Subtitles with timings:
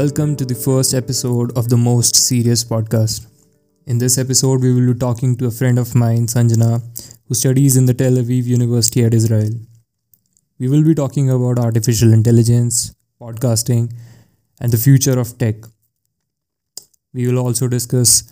[0.00, 3.26] Welcome to the first episode of the Most Serious podcast.
[3.86, 6.70] In this episode, we will be talking to a friend of mine, Sanjana,
[7.26, 9.50] who studies in the Tel Aviv University at Israel.
[10.58, 13.92] We will be talking about artificial intelligence, podcasting,
[14.58, 15.56] and the future of tech.
[17.12, 18.22] We will also discuss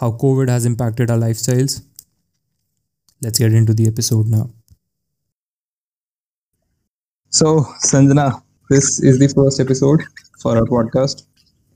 [0.00, 1.82] how COVID has impacted our lifestyles.
[3.20, 4.50] Let's get into the episode now.
[7.30, 7.60] So,
[7.90, 10.00] Sanjana, this is the first episode
[10.40, 11.26] for our podcast.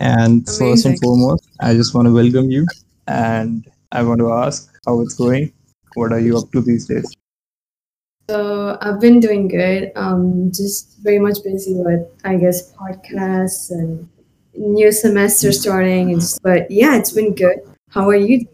[0.01, 2.67] And first and foremost, I just want to welcome you
[3.07, 5.53] and I want to ask how it's going.
[5.95, 7.15] What are you up to these days?
[8.29, 9.93] So I've been doing good.
[9.97, 14.09] Um, just very much busy with, I guess, podcasts and
[14.55, 16.13] new semester starting.
[16.13, 17.59] And just, but yeah, it's been good.
[17.91, 18.47] How are you?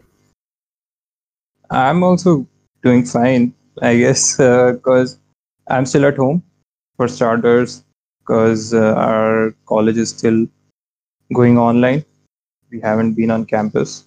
[1.69, 2.47] I'm also
[2.83, 5.19] doing fine, I guess, because
[5.67, 6.43] I'm still at home
[6.97, 7.83] for starters,
[8.23, 10.47] because uh, our college is still
[11.33, 12.05] going online.
[12.71, 14.05] We haven't been on campus.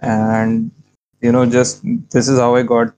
[0.00, 0.70] And,
[1.20, 2.94] you know, just this is how I got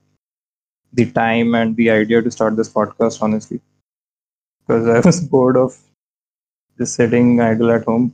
[0.93, 3.59] the time and the idea to start this podcast, honestly,
[4.65, 5.77] because I was bored of
[6.77, 8.13] just sitting idle at home.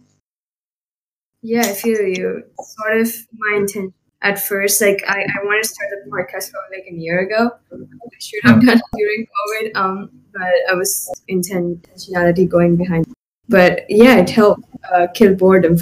[1.42, 2.44] Yeah, I feel you.
[2.60, 4.81] Sort of my intent at first.
[4.81, 7.52] Like I, I wanted to start the podcast probably like a year ago.
[7.72, 9.76] I should have done it during COVID.
[9.76, 13.08] Um, but I was intentionality going behind.
[13.48, 15.78] But yeah, it helped uh, kill boredom.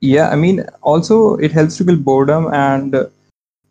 [0.00, 3.08] Yeah, I mean, also it helps to kill boredom, and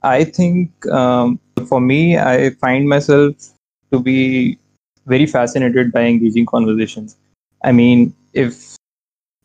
[0.02, 3.35] I think um, for me, I find myself
[3.91, 4.58] to be
[5.05, 7.17] very fascinated by engaging conversations.
[7.63, 8.77] I mean, if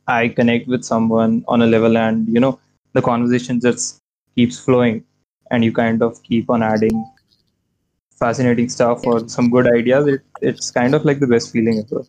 [0.07, 2.59] I connect with someone on a level, and you know,
[2.95, 3.99] the conversation just
[4.39, 5.05] keeps flowing,
[5.51, 7.05] and you kind of keep on adding
[8.19, 12.05] fascinating stuff or some good ideas, it, it's kind of like the best feeling ever.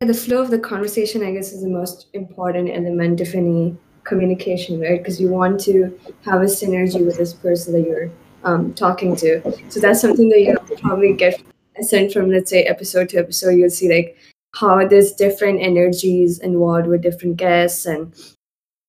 [0.00, 4.80] The flow of the conversation, I guess, is the most important element of any communication,
[4.80, 4.98] right?
[4.98, 8.10] Because you want to have a synergy with this person that you're
[8.44, 9.42] um, talking to.
[9.68, 11.42] So that's something that you probably get
[11.82, 13.50] sent from, let's say, episode to episode.
[13.50, 14.16] You'll see like
[14.54, 18.14] how there's different energies involved with different guests and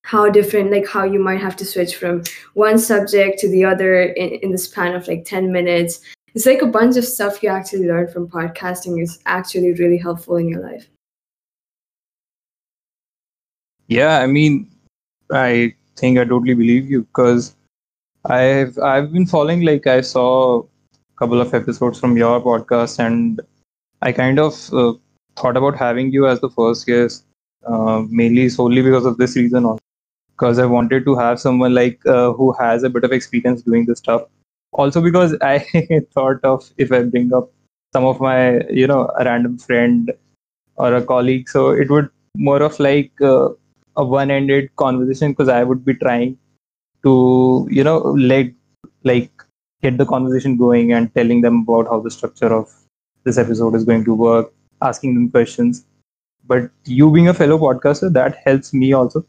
[0.04, 2.24] how different, like how you might have to switch from
[2.54, 6.02] one subject to the other in, in the span of like 10 minutes.
[6.34, 10.38] It's like a bunch of stuff you actually learn from podcasting is actually really helpful
[10.38, 10.88] in your life.
[13.88, 14.72] Yeah, I mean,
[15.32, 17.56] I think I totally believe you because
[18.26, 20.64] I've I've been following like I saw a
[21.18, 23.42] couple of episodes from your podcast and
[24.02, 24.94] I kind of uh,
[25.36, 27.26] thought about having you as the first guest
[27.68, 29.66] uh, mainly solely because of this reason
[30.32, 33.86] because I wanted to have someone like uh, who has a bit of experience doing
[33.86, 34.24] this stuff
[34.74, 35.60] also because I
[36.14, 37.52] thought of if I bring up
[37.94, 40.12] some of my you know a random friend
[40.76, 43.50] or a colleague so it would more of like uh,
[43.98, 46.38] a one-ended conversation because I would be trying
[47.04, 47.98] to you know
[48.32, 48.52] let
[49.04, 49.32] like
[49.82, 52.70] get the conversation going and telling them about how the structure of
[53.24, 55.86] this episode is going to work, asking them questions.
[56.46, 59.26] But you being a fellow podcaster, that helps me also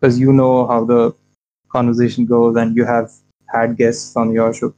[0.00, 1.14] because you know how the
[1.70, 3.10] conversation goes and you have
[3.52, 4.74] had guests on your show.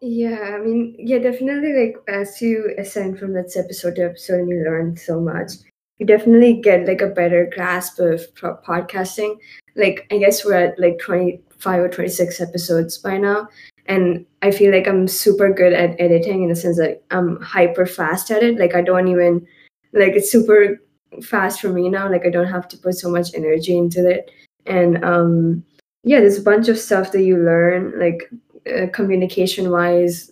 [0.00, 1.72] Yeah, I mean, yeah, definitely.
[1.72, 5.52] Like as you ascend from this episode to episode, and you learn so much.
[5.98, 9.38] You definitely get like a better grasp of pro- podcasting.
[9.76, 13.48] Like I guess we're at like twenty five or twenty six episodes by now,
[13.86, 17.86] and I feel like I'm super good at editing in the sense that I'm hyper
[17.86, 18.58] fast at it.
[18.58, 19.46] Like I don't even
[19.94, 20.82] like it's super
[21.22, 22.10] fast for me now.
[22.10, 24.30] Like I don't have to put so much energy into it,
[24.66, 25.64] and um,
[26.04, 28.30] yeah, there's a bunch of stuff that you learn like
[28.72, 30.30] uh, communication wise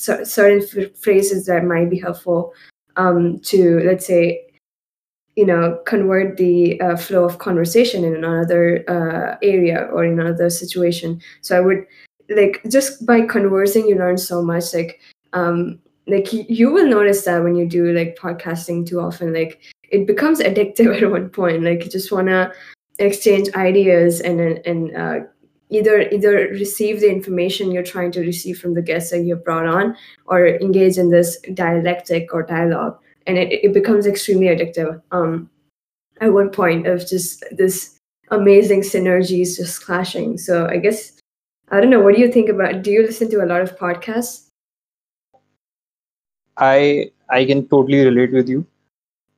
[0.00, 2.52] cer- certain f- phrases that might be helpful
[2.96, 4.44] um, to let's say
[5.36, 10.50] you know convert the uh, flow of conversation in another uh, area or in another
[10.50, 11.86] situation so i would
[12.30, 15.00] like just by conversing you learn so much like
[15.32, 19.60] um like you will notice that when you do like podcasting too often like
[19.90, 21.62] it becomes addictive at one point.
[21.62, 22.52] Like you just want to
[22.98, 25.20] exchange ideas and and uh,
[25.70, 29.66] either either receive the information you're trying to receive from the guests that you've brought
[29.66, 29.96] on
[30.26, 32.98] or engage in this dialectic or dialogue.
[33.26, 35.00] And it, it becomes extremely addictive.
[35.12, 35.50] Um
[36.20, 37.96] at one point of just this
[38.30, 40.36] amazing synergies just clashing.
[40.38, 41.18] So i guess
[41.70, 43.78] i don't know what do you think about do you listen to a lot of
[43.78, 44.48] podcasts?
[46.56, 48.66] I I can totally relate with you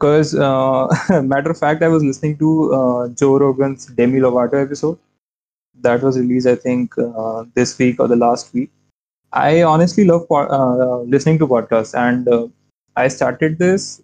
[0.02, 0.88] because uh,
[1.22, 4.98] matter of fact, I was listening to uh, Joe Rogan's Demi Lovato episode
[5.80, 8.70] that was released, I think, uh, this week or the last week.
[9.32, 12.48] I honestly love po- uh, listening to podcasts, and uh,
[12.96, 14.02] I started this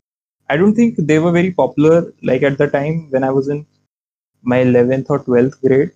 [0.51, 3.67] I don't think they were very popular like at the time when I was in
[4.43, 5.91] my 11th or 12th grade.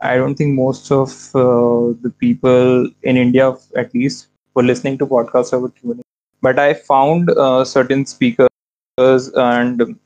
[0.00, 5.06] I don't think most of uh, the people in India, at least, were listening to
[5.06, 6.04] podcasts or tuning.
[6.42, 7.30] But I found
[7.66, 8.51] certain speakers
[8.98, 9.98] and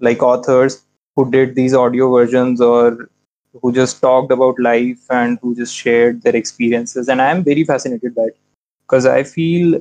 [0.00, 0.84] like authors
[1.16, 3.08] who did these audio versions or
[3.60, 7.08] who just talked about life and who just shared their experiences.
[7.08, 8.38] And I'm very fascinated by it
[8.86, 9.80] because I feel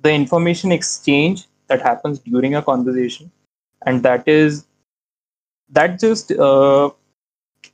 [0.00, 3.30] the information exchange that happens during a conversation
[3.86, 4.64] and that is
[5.70, 6.90] that just uh,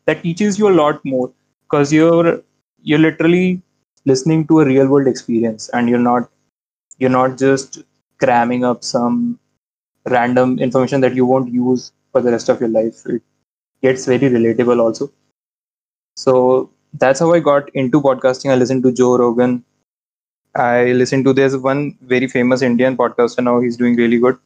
[0.07, 1.33] that teaches you a lot more
[1.65, 2.43] because you're
[2.83, 3.63] you're literally
[4.05, 6.31] listening to a real world experience and you're not
[6.99, 7.83] you're not just
[8.19, 9.39] cramming up some
[10.07, 13.05] random information that you won't use for the rest of your life.
[13.07, 13.23] It
[13.83, 15.11] gets very relatable also.
[16.17, 18.51] So that's how i got into podcasting.
[18.51, 19.65] I listened to joe rogan.
[20.55, 23.61] I listened to there's one very famous indian podcaster now.
[23.61, 24.39] He's doing really good.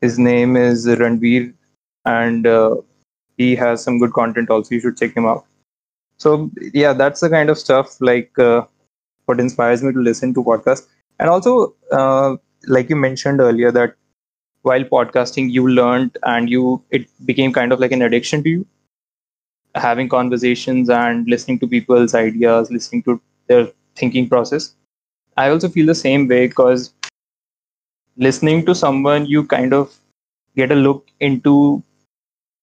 [0.00, 1.52] His name is ranveer
[2.04, 2.76] and uh,
[3.36, 4.74] he has some good content also.
[4.74, 5.46] You should check him out.
[6.18, 8.62] So yeah that's the kind of stuff like uh,
[9.26, 10.86] what inspires me to listen to podcasts.
[11.18, 12.36] And also uh,
[12.66, 13.94] like you mentioned earlier that
[14.62, 18.66] while podcasting you learned and you it became kind of like an addiction to you?
[19.74, 24.74] Having conversations and listening to people's ideas listening to their thinking process?
[25.36, 26.94] I also feel the same way because
[28.16, 29.94] listening to someone you kind of
[30.56, 31.82] get a look into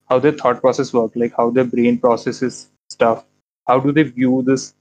[0.10, 3.26] how their thought process work like how their brain processes stuff.
[3.68, 4.74] How do they view this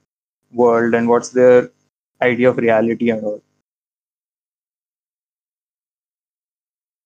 [0.51, 1.71] world and what's their
[2.21, 3.41] idea of reality and all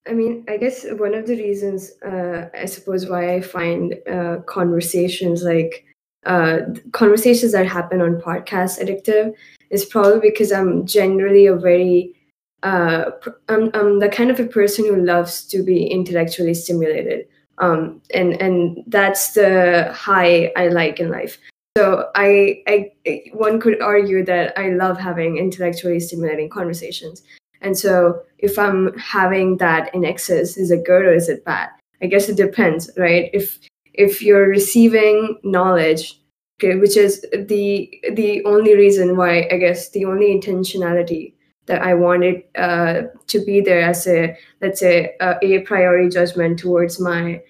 [0.07, 4.38] I mean, I guess one of the reasons, uh, I suppose, why I find uh,
[4.45, 5.85] conversations like
[6.25, 6.59] uh,
[6.91, 9.33] conversations that happen on podcasts addictive
[9.69, 12.15] is probably because I'm generally a very,
[12.63, 13.11] uh,
[13.50, 17.27] I'm, I'm the kind of a person who loves to be intellectually stimulated.
[17.59, 21.38] Um, and and that's the high I like in life.
[21.77, 22.91] So I, I,
[23.33, 27.23] one could argue that I love having intellectually stimulating conversations.
[27.63, 31.69] And so if I'm having that in excess, is it good or is it bad?
[32.01, 33.30] I guess it depends, right?
[33.33, 33.60] If
[33.94, 36.19] if you're receiving knowledge,
[36.62, 41.33] okay, which is the the only reason why I guess the only intentionality
[41.65, 46.59] that I wanted uh, to be there as a let's say a, a priori judgment
[46.59, 47.42] towards my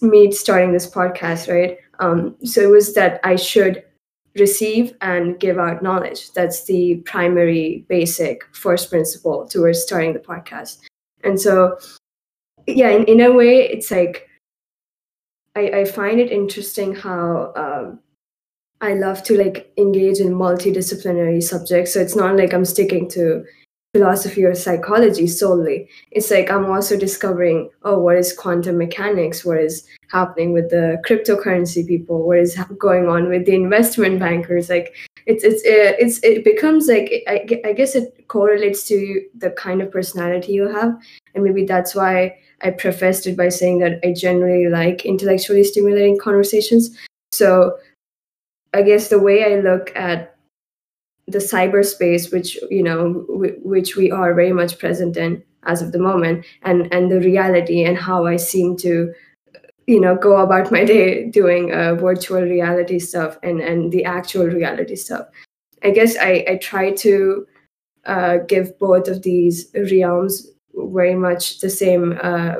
[0.00, 1.76] me starting this podcast, right?
[1.98, 3.84] Um, so it was that I should
[4.38, 6.32] receive and give out knowledge.
[6.32, 10.78] That's the primary, basic first principle towards starting the podcast.
[11.24, 11.78] And so,
[12.66, 14.28] yeah, in, in a way, it's like
[15.56, 18.00] I, I find it interesting how um,
[18.80, 21.92] I love to like engage in multidisciplinary subjects.
[21.92, 23.44] So it's not like I'm sticking to
[23.92, 25.88] philosophy or psychology solely.
[26.12, 29.44] It's like I'm also discovering, oh, what is quantum mechanics?
[29.44, 32.26] What is happening with the cryptocurrency people?
[32.26, 34.68] What is going on with the investment bankers?
[34.68, 34.94] Like
[35.26, 39.82] it's it's uh, it's it becomes like I, I guess it correlates to the kind
[39.82, 40.96] of personality you have,
[41.34, 46.18] and maybe that's why I prefaced it by saying that I generally like intellectually stimulating
[46.18, 46.96] conversations.
[47.32, 47.76] So
[48.72, 50.29] I guess the way I look at
[51.30, 55.92] the cyberspace which you know w- which we are very much present in as of
[55.92, 59.12] the moment and and the reality and how i seem to
[59.90, 64.46] you know go about my day doing uh, virtual reality stuff and and the actual
[64.46, 65.26] reality stuff.
[65.82, 67.46] I guess i i try to
[68.06, 72.56] uh, give both of these realms very much the same uh,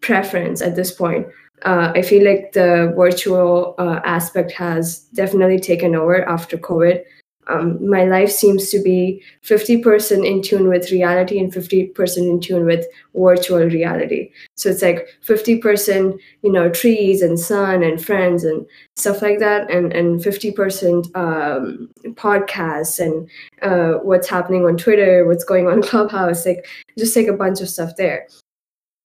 [0.00, 1.26] preference at this point.
[1.62, 7.02] Uh, I feel like the virtual uh, aspect has definitely taken over after COVID
[7.48, 12.66] um, my life seems to be 50% in tune with reality and 50% in tune
[12.66, 14.30] with virtual reality.
[14.56, 19.70] So it's like 50% you know trees and sun and friends and stuff like that
[19.70, 23.28] and and 50% um, podcasts and
[23.62, 26.66] uh, what's happening on twitter what's going on clubhouse like
[26.98, 28.28] just like a bunch of stuff there.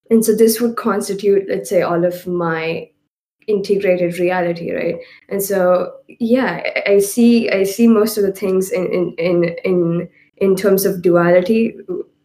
[0.09, 2.89] And so this would constitute let's say all of my
[3.47, 4.95] integrated reality right?
[5.29, 10.09] And so yeah i see i see most of the things in in in in,
[10.38, 11.75] in terms of duality.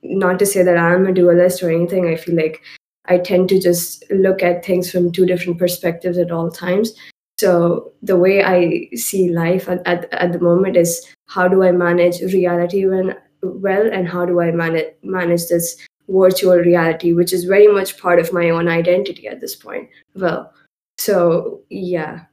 [0.02, 2.06] Not to say that i'm a dualist or anything.
[2.06, 2.62] I feel like
[3.06, 6.94] i tend to just look at things from two different perspectives at all times.
[7.38, 11.72] So the way i see life at, at, at the moment is how do i
[11.72, 15.76] manage reality when well and how do i manage manage this
[16.08, 19.88] virtual reality which is very much part of my own identity at this point.
[20.14, 20.52] Well
[20.98, 22.24] so, yeah.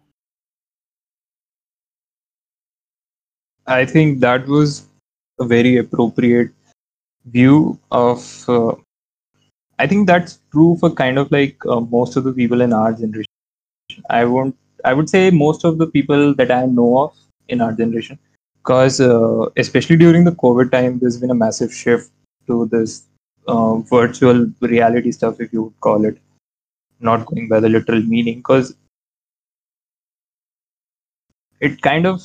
[3.68, 4.88] I think that was
[5.40, 6.52] a very appropriate
[7.26, 8.76] view of uh,
[9.80, 12.94] I think that's true for kind of like uh, most of the people in our
[12.94, 13.32] generation.
[14.10, 14.56] I won't.
[14.86, 17.14] I would say most of the people that I know of
[17.50, 18.20] in our generation,
[18.64, 22.12] because uh, especially during the COVID time, there's been a massive shift
[22.48, 23.04] to this
[23.48, 26.18] uh, virtual reality stuff, if you would call it,
[27.00, 28.76] not going by the literal meaning, because
[31.60, 32.22] it kind of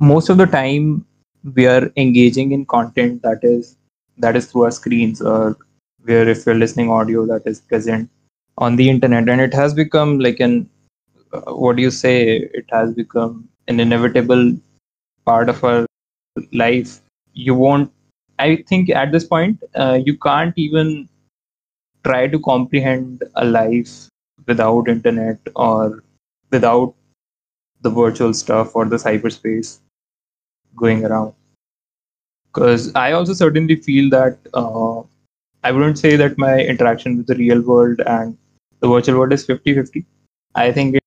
[0.00, 1.04] most of the time
[1.54, 3.76] we are engaging in content that is
[4.18, 5.56] that is through our screens or
[6.04, 8.08] where if you're listening audio that is present
[8.58, 9.28] on the internet.
[9.28, 10.68] And it has become like an
[11.32, 12.36] uh, what do you say?
[12.54, 14.52] It has become an inevitable
[15.26, 15.86] part of our
[16.52, 17.00] life.
[17.34, 17.92] You won't
[18.40, 21.08] i think at this point uh, you can't even
[22.04, 24.08] try to comprehend a life
[24.46, 26.02] without internet or
[26.50, 26.94] without
[27.82, 29.78] the virtual stuff or the cyberspace
[30.76, 31.32] going around
[32.52, 35.02] because i also certainly feel that uh,
[35.64, 38.36] I wouldn't say that my interaction with the real world and
[38.80, 40.04] the virtual world is 50 50.
[40.54, 40.98] I think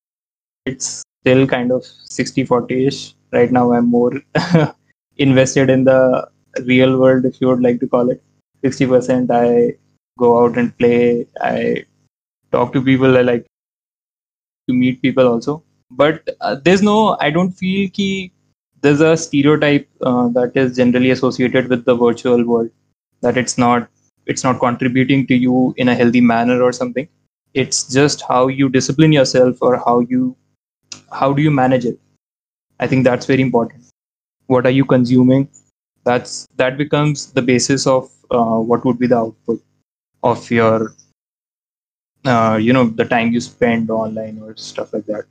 [0.66, 3.14] it's still kind of 60 40 ish.
[3.32, 4.20] Right now, I'm more
[5.16, 6.28] invested in the
[6.64, 8.20] real world, if you would like to call it.
[8.64, 9.78] 60% I
[10.18, 11.84] go out and play, I
[12.52, 13.46] talk to people, I like
[14.68, 15.62] to meet people also.
[15.90, 18.32] But uh, there's no, I don't feel ki
[18.80, 22.70] there's a stereotype uh, that is generally associated with the virtual world
[23.22, 23.88] that it's not
[24.26, 27.08] it's not contributing to you in a healthy manner or something.
[27.54, 30.36] It's just how you discipline yourself or how you
[31.12, 31.98] how do you manage it?
[32.78, 33.84] I think that's very important.
[34.46, 35.48] What are you consuming?
[36.04, 39.60] That's that becomes the basis of uh, what would be the output
[40.22, 40.94] of your
[42.28, 45.24] uh, you know the time you spend online or stuff like that.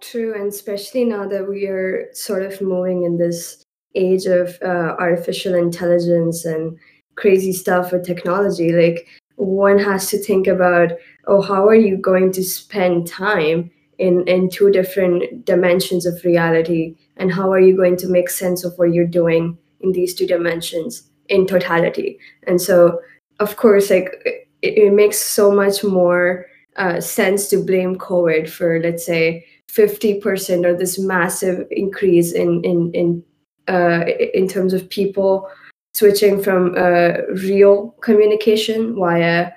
[0.00, 3.62] True and especially now that we are sort of moving in this
[3.94, 6.76] age of uh, artificial intelligence and
[7.16, 10.90] crazy stuff with technology like one has to think about
[11.28, 16.96] oh how are you going to spend time in in two different dimensions of reality?
[17.16, 20.26] And how are you going to make sense of what you're doing in these two
[20.26, 22.18] dimensions in totality?
[22.46, 23.00] And so
[23.40, 28.80] of course like it, it makes so much more uh, sense to blame covid for
[28.80, 33.24] let's say 50% or this massive increase in in in
[33.66, 34.04] uh,
[34.34, 35.48] in terms of people
[35.94, 37.12] switching from uh,
[37.46, 39.50] real communication via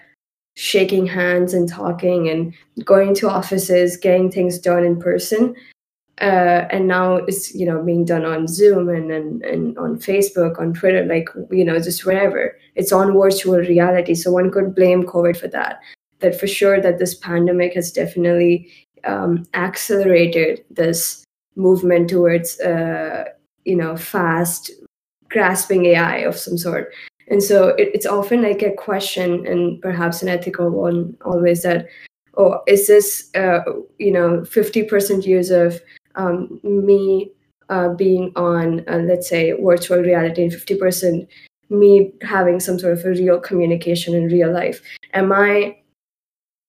[0.56, 5.56] shaking hands and talking and going to offices, getting things done in person.
[6.20, 10.60] Uh, and now it's you know being done on Zoom and, and and on Facebook,
[10.60, 12.58] on Twitter, like you know just wherever.
[12.76, 15.80] It's on virtual reality, so one could blame COVID for that.
[16.20, 18.72] That for sure that this pandemic has definitely
[19.04, 21.24] um, accelerated this
[21.56, 23.26] movement towards uh,
[23.66, 24.72] you know fast
[25.30, 26.94] grasping AI of some sort.
[27.30, 31.88] And so it, it's often like a question and perhaps an ethical one always that,
[32.38, 33.60] oh, is this, uh,
[34.00, 35.82] you know, 50% use of
[36.18, 37.32] um, me
[37.70, 41.28] uh, being on, uh, let's say, virtual reality and 50%
[41.70, 44.82] me having some sort of a real communication in real life?
[45.14, 45.78] Am I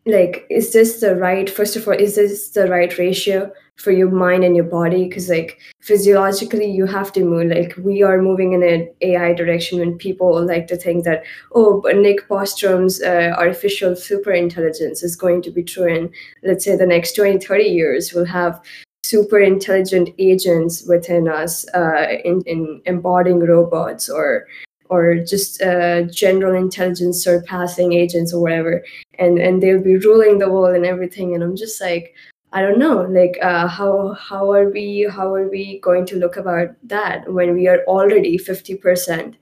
[0.09, 4.11] like is this the right first of all is this the right ratio for your
[4.11, 8.55] mind and your body because like physiologically you have to move like we are moving
[8.55, 13.35] in an ai direction when people like to think that oh but nick bostrom's uh,
[13.37, 16.11] artificial super intelligence is going to be true in
[16.43, 18.61] let's say the next 20 30 years we'll have
[19.09, 24.47] super intelligent agents within us uh, in, in embodying robots or
[24.91, 28.85] or just uh, general intelligence surpassing agents or whatever.
[29.19, 31.35] And and they'll be ruling the world and everything.
[31.35, 32.15] And i'm just like
[32.53, 36.37] i don't know like uh, how how are we how are we going to look
[36.37, 39.35] about that when we are already 50%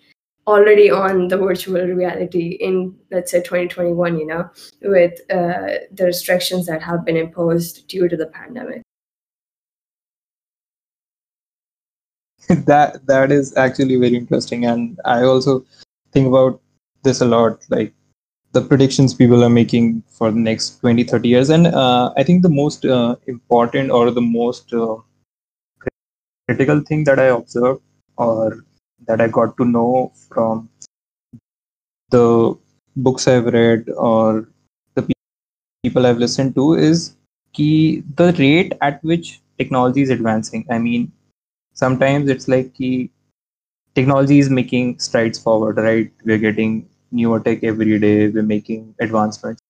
[0.46, 4.49] already on the virtual reality in let's say 2021 you know
[4.82, 8.85] with uh, the restrictions that have been imposed due to the pandemic
[12.66, 14.64] that that is actually very interesting.
[14.66, 15.64] And i also
[16.12, 16.60] think about
[17.02, 17.92] this a lot like
[18.52, 21.50] the predictions people are making for the next 20 30 years.
[21.50, 24.96] And uh, i think the most uh, important or the most uh,
[26.48, 27.82] critical thing that i observed
[28.16, 28.64] or
[29.06, 30.68] that i got to know from
[32.10, 32.54] the
[32.96, 34.48] books i've read or
[34.94, 35.02] the
[35.82, 37.16] people i've listened to is
[37.52, 40.66] key the rate at which technology is advancing.
[40.70, 41.12] I mean
[41.76, 43.12] sometimes it's like key
[43.95, 46.12] technology is making strides forward right?
[46.25, 49.62] We're getting newer tech every day we're making advancements.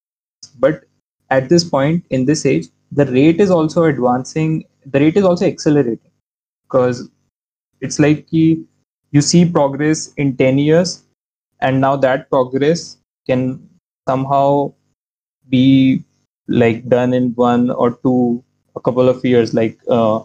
[0.59, 0.85] But
[1.31, 5.47] at this point in this age the rate is also advancing the rate is also
[5.47, 6.13] accelerating.
[6.69, 7.11] Because
[7.81, 8.65] it's like key,
[9.13, 11.05] you see progress in 10 years
[11.61, 13.69] and now that progress can
[14.09, 14.73] somehow
[15.49, 16.05] be
[16.49, 18.43] like done in one or two
[18.77, 20.21] a couple of years like uh,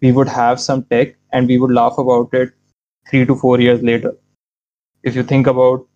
[0.00, 2.52] we would have some tech and we would laugh about it
[3.10, 4.16] three to four years later.
[5.04, 5.86] If you think about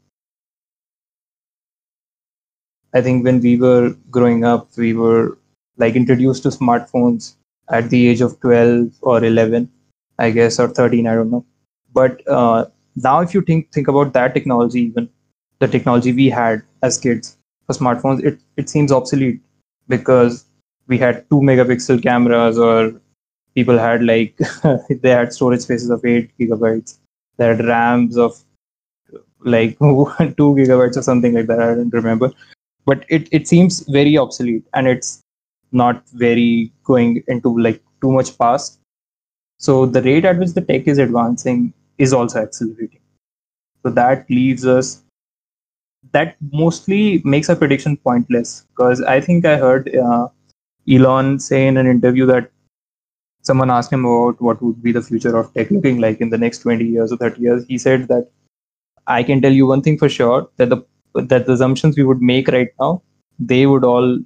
[2.94, 5.38] i think when we were growing up we were
[5.82, 7.34] like introduced to smartphones
[7.70, 9.70] at the age of 12 or 11
[10.18, 11.44] i guess or 13 i don't know.
[11.92, 15.08] But uh, now if you think think about that technology even
[15.60, 17.36] the technology we had as kids
[17.66, 19.40] for smartphones it, it seems obsolete
[19.88, 20.44] because
[20.86, 23.00] we had two megapixel cameras or
[23.58, 24.38] people had like
[25.02, 26.98] they had storage spaces of 8 gigabytes.
[27.36, 28.42] They had rams of
[29.40, 32.32] like 2 gigabytes or something like that i don't remember.
[32.86, 35.22] But it, it seems very obsolete and it's
[35.72, 38.78] not very going into like too much past
[39.58, 43.00] so the rate at which the tech is advancing is also accelerating.
[43.82, 45.02] So that leaves us
[46.12, 50.28] that mostly makes our prediction pointless because I think I heard uh,
[50.90, 52.50] Elon say in an interview that
[53.42, 56.38] someone asked him about what would be the future of tech looking like in the
[56.38, 57.64] next 20 years or 30 years.
[57.66, 58.30] He said that
[59.06, 60.82] I can tell you one thing for sure that the
[61.14, 63.02] that the assumptions we would make right now
[63.38, 64.18] they would all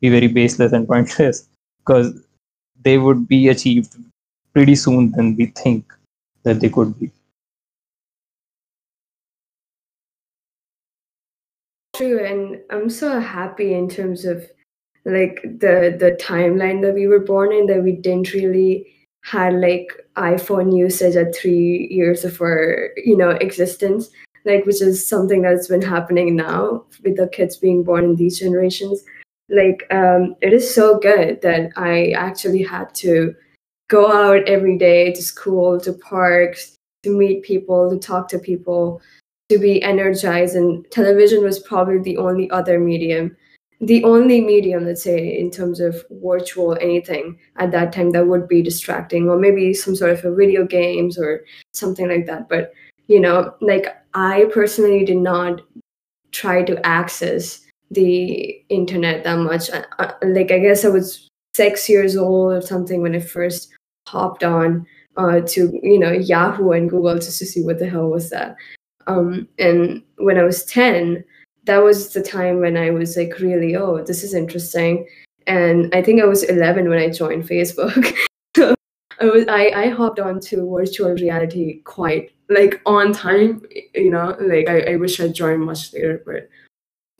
[0.00, 1.48] be very baseless and pointless
[1.78, 2.12] because
[2.82, 3.96] they would be achieved
[4.52, 5.92] pretty soon than we think
[6.42, 7.10] that they could be.
[11.96, 14.50] true and i'm so happy in terms of
[15.06, 18.86] like the the timeline that we were born in that we didn't really
[19.22, 24.10] had like iphone usage at three years of our you know existence
[24.46, 28.38] like which is something that's been happening now with the kids being born in these
[28.38, 29.02] generations.
[29.48, 33.34] Like um it is so good that i actually had to
[33.88, 39.00] go out every day to school to parks to meet people to talk to people
[39.48, 40.56] to be energized.
[40.56, 43.36] And television was probably the only other medium
[43.80, 48.48] the only medium let's say in terms of virtual anything at that time that would
[48.48, 52.48] be distracting or maybe some sort of a video games or something like that.
[52.48, 52.72] But
[53.08, 55.60] you know like i personally did not
[56.32, 57.60] try to access
[57.90, 59.70] the internet that much.
[60.22, 63.72] Like i guess i was six years old or something when i first
[64.08, 64.86] hopped on
[65.16, 68.56] uh, to you know yahoo and google just to see what the hell was that.
[69.06, 71.24] Um, and when I was 10,
[71.66, 75.06] that was the time when I was like, really, oh, this is interesting.
[75.46, 78.16] And I think I was 11 when I joined Facebook.
[78.56, 78.74] so
[79.20, 83.62] I was I, I hopped onto virtual reality quite like on time,
[83.94, 86.48] you know, like I, I wish I joined much later, but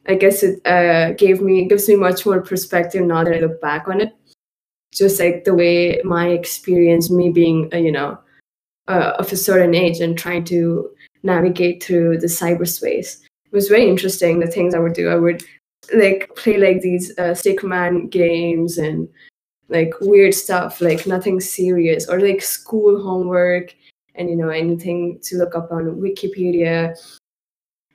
[0.08, 3.60] I guess it uh, gave me gives me much more perspective now that I look
[3.60, 4.14] back on it.
[4.92, 8.18] Just like the way my experience, me being, uh, you know,
[8.88, 10.90] uh, of a certain age and trying to
[11.22, 13.25] navigate through the cyberspace.
[13.56, 14.38] Was very interesting.
[14.38, 15.42] The things I would do, I would
[15.94, 19.08] like play like these uh, stickman games and
[19.70, 23.74] like weird stuff, like nothing serious, or like school homework
[24.14, 26.94] and you know anything to look up on Wikipedia.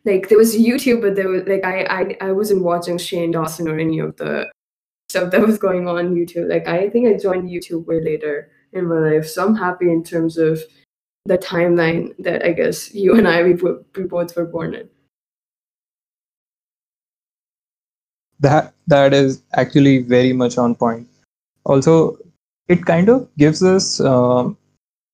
[0.04, 3.68] Like there was YouTube, but there was like I I, I wasn't watching Shane Dawson
[3.68, 4.50] or any of the
[5.10, 6.50] stuff that was going on YouTube.
[6.50, 10.04] Like I think I joined YouTube way later in my life, so I'm happy in
[10.04, 10.60] terms of
[11.26, 14.90] the timeline that I guess you and I we, we both were born in.
[18.42, 21.08] That that is actually very much on point.
[21.66, 22.18] Also,
[22.68, 24.50] it kind of gives us uh,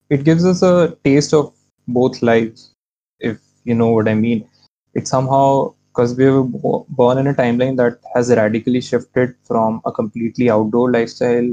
[0.09, 1.53] it gives us a taste of
[1.87, 2.73] both lives,
[3.19, 4.47] if you know what I mean.
[4.93, 6.43] It somehow because we were
[6.89, 11.49] born in a timeline that has radically shifted from a completely outdoor lifestyle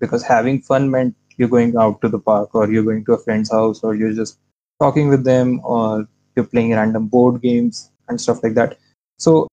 [0.00, 3.18] because having fun meant you're going out to the park or you're going to a
[3.18, 4.38] friend's house or you're just
[4.80, 8.78] talking with them or you're playing random board games and stuff like that
[9.18, 9.48] so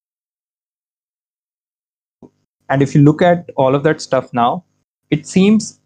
[2.70, 4.64] and if you look at all of that stuff now
[5.10, 5.80] it seems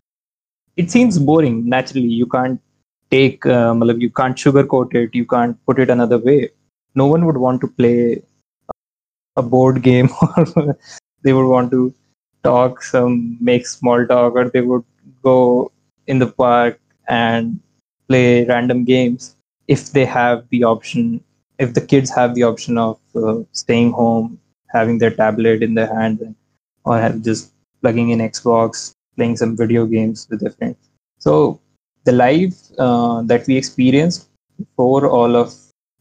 [0.77, 2.07] it seems boring naturally.
[2.07, 2.59] You can't
[3.11, 5.13] take um, you can't sugarcoat it.
[5.13, 6.49] You can't put it another way.
[6.95, 8.21] No one would want to play
[9.35, 10.77] a board game or
[11.23, 11.93] they would want to
[12.43, 14.83] talk some make small talk or they would
[15.23, 15.71] go
[16.07, 17.59] in the park and
[18.07, 19.35] play random games
[19.67, 21.23] if they have the option
[21.57, 25.87] if the kids have the option of uh, staying home having their tablet in their
[25.87, 26.35] hand
[26.85, 30.77] or have just plugging in xbox playing some video games with their friends.
[31.19, 31.61] So
[32.05, 35.53] the life uh, that we experienced before all of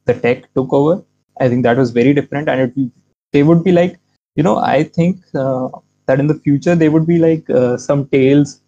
[0.07, 1.03] the tech took over
[1.40, 2.92] i think that was very different and it,
[3.33, 3.99] they would be like
[4.37, 5.68] you know i think uh,
[6.07, 8.61] that in the future they would be like uh, some tales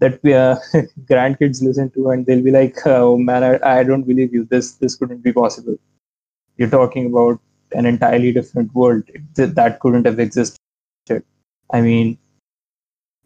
[0.00, 0.56] that we, uh,
[1.10, 4.44] grandkids listen to and they'll be like oh man I, I don't believe you.
[4.44, 5.76] This this couldn't be possible.
[6.56, 7.40] You're talking about
[7.72, 9.04] an entirely different world.
[9.36, 10.58] That couldn't have existed
[11.76, 12.16] i mean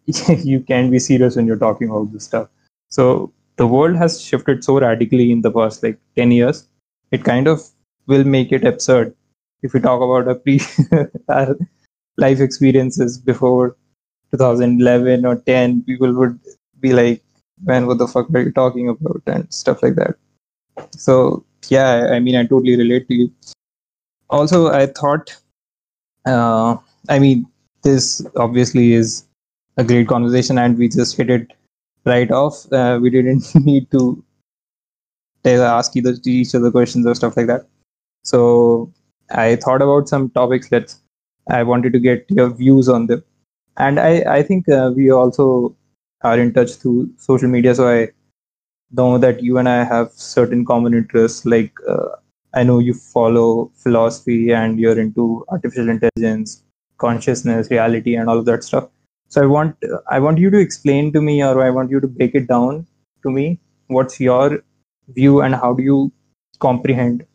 [0.45, 2.49] you can be serious when you're talking about this stuff.
[2.89, 6.67] So the world has shifted so radically in the past like 10 years
[7.11, 7.69] it kind of
[8.07, 9.15] will make it absurd.
[9.63, 10.61] If we talk about a pre
[11.29, 11.57] our
[12.17, 13.77] life experiences before
[14.33, 16.39] 2011 or 10 people would
[16.81, 17.23] be like
[17.63, 19.23] man what the fuck are you talking about?
[19.27, 20.17] and stuff like that.
[20.93, 23.33] So yeah i mean i totally relate to you.
[24.31, 25.37] Also i thought
[26.25, 26.77] uh,
[27.11, 27.47] i mean
[27.83, 29.25] this obviously is
[29.77, 31.53] a great conversation and we just hit it
[32.05, 34.25] right off uh, we didn't need to
[35.45, 37.67] ask either each other questions or stuff like that
[38.23, 38.93] so
[39.31, 40.95] i thought about some topics that
[41.49, 43.25] i wanted to get your views on them
[43.79, 45.75] and i i think uh, we also
[46.23, 48.07] are in touch through social media so i
[48.91, 51.45] know that you and I have certain common interests.
[51.45, 52.09] Like uh,
[52.55, 56.63] I know you follow philosophy and you're into artificial intelligence,
[56.99, 58.89] consciousness, reality, and all of that stuff.
[59.29, 59.77] So I want
[60.11, 62.87] I want you to explain to me, or I want you to break it down
[63.23, 63.59] to me.
[63.89, 64.63] What's your
[65.09, 66.13] view, and how do you
[66.61, 67.27] comprehend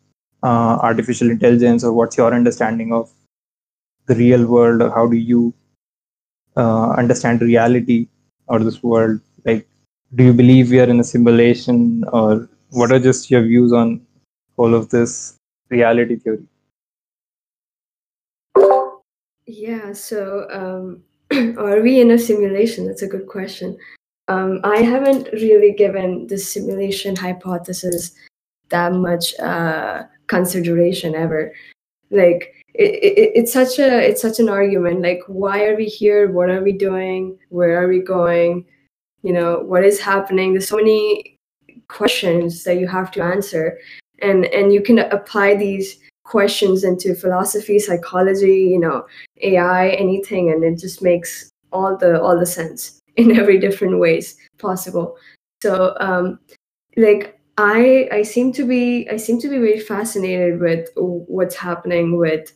[0.42, 3.10] uh, artificial intelligence, or what's your understanding of
[4.06, 5.54] the real world, or how do you
[6.56, 8.08] uh, understand reality
[8.48, 9.20] or this world?
[9.44, 9.66] Like
[10.14, 14.00] do you believe we are in a simulation or what are just your views on
[14.56, 15.36] all of this
[15.70, 16.46] reality theory
[19.46, 21.02] yeah so um,
[21.58, 22.86] are we in a simulation?
[22.86, 23.76] That's a good question.
[24.28, 28.12] Um, i haven't really given the simulation hypothesis
[28.70, 31.52] that much uh, consideration ever.
[32.10, 36.30] Like it, it, it's such a it's such an argument like why are we here?
[36.30, 37.38] What are we doing?
[37.50, 38.64] Where are we going?
[39.22, 40.52] You know what is happening?
[40.52, 41.38] There's so many
[41.88, 43.78] questions that you have to answer.
[44.22, 49.06] And and you can apply these questions into philosophy psychology you know
[49.42, 54.36] ai anything and it just makes all the all the sense in every different ways
[54.58, 55.16] possible.
[55.62, 56.38] So um
[56.96, 62.16] like i i seem to be i seem to be very fascinated with what's happening
[62.18, 62.52] with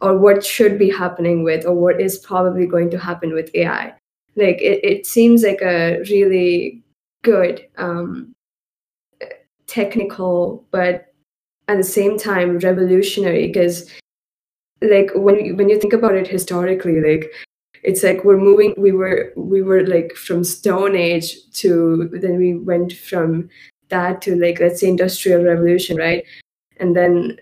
[0.00, 3.94] or what should be happening with or what is probably going to happen with ai
[4.36, 6.82] like it, it seems like a really
[7.22, 8.32] good um,
[9.66, 11.11] technical but
[11.68, 13.90] at the same time revolutionary because
[14.80, 17.30] like when you, when you think about it historically like
[17.82, 22.54] it's like we're moving we were we were like from stone age to then we
[22.54, 23.48] went from
[23.88, 26.24] that to like let's say industrial revolution right?
[26.78, 27.36] And then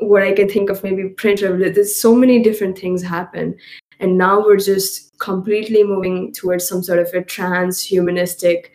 [0.00, 3.56] what i can think of maybe print revolution there's so many different things happen.
[4.00, 8.66] And now we're just completely moving towards some sort of a transhumanistic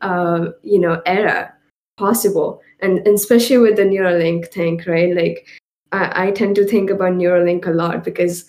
[0.00, 1.52] uh, you know era
[1.96, 5.46] possible and, and especially with the neuralink thing right like
[5.92, 8.44] I, I tend to think about neuralink a lot because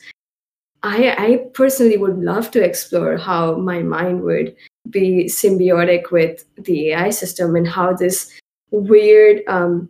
[0.84, 4.56] I, I personally would love to explore how my mind would
[4.90, 8.32] be symbiotic with the AI system and how this
[8.72, 9.90] weird um,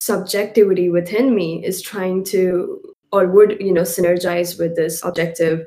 [0.00, 2.80] subjectivity within me is trying to
[3.12, 5.66] or would you know synergize with this objective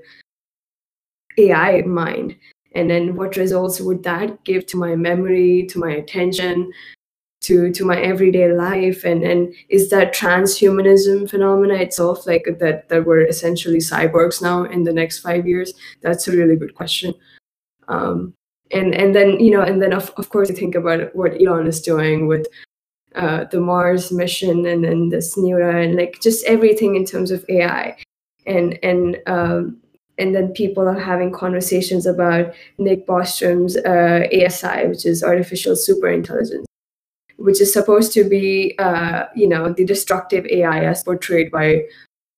[1.37, 2.35] AI mind?
[2.73, 6.71] And then what results would that give to my memory, to my attention,
[7.41, 9.03] to to my everyday life?
[9.03, 14.83] And and is that transhumanism phenomena itself like that that we're essentially cyborgs now in
[14.83, 15.73] the next five years?
[16.01, 17.13] That's a really good question.
[17.87, 18.33] Um,
[18.71, 21.67] and and then you know and then of, of course you think about what Elon
[21.67, 22.47] is doing with
[23.15, 27.43] uh, the Mars mission and then this Neura and like just everything in terms of
[27.49, 27.97] AI.
[28.45, 29.77] And and um,
[30.17, 36.65] and then people are having conversations about Nick Bostrom's uh, ASI, which is artificial superintelligence,
[37.37, 41.83] which is supposed to be uh, you know the destructive AI as portrayed by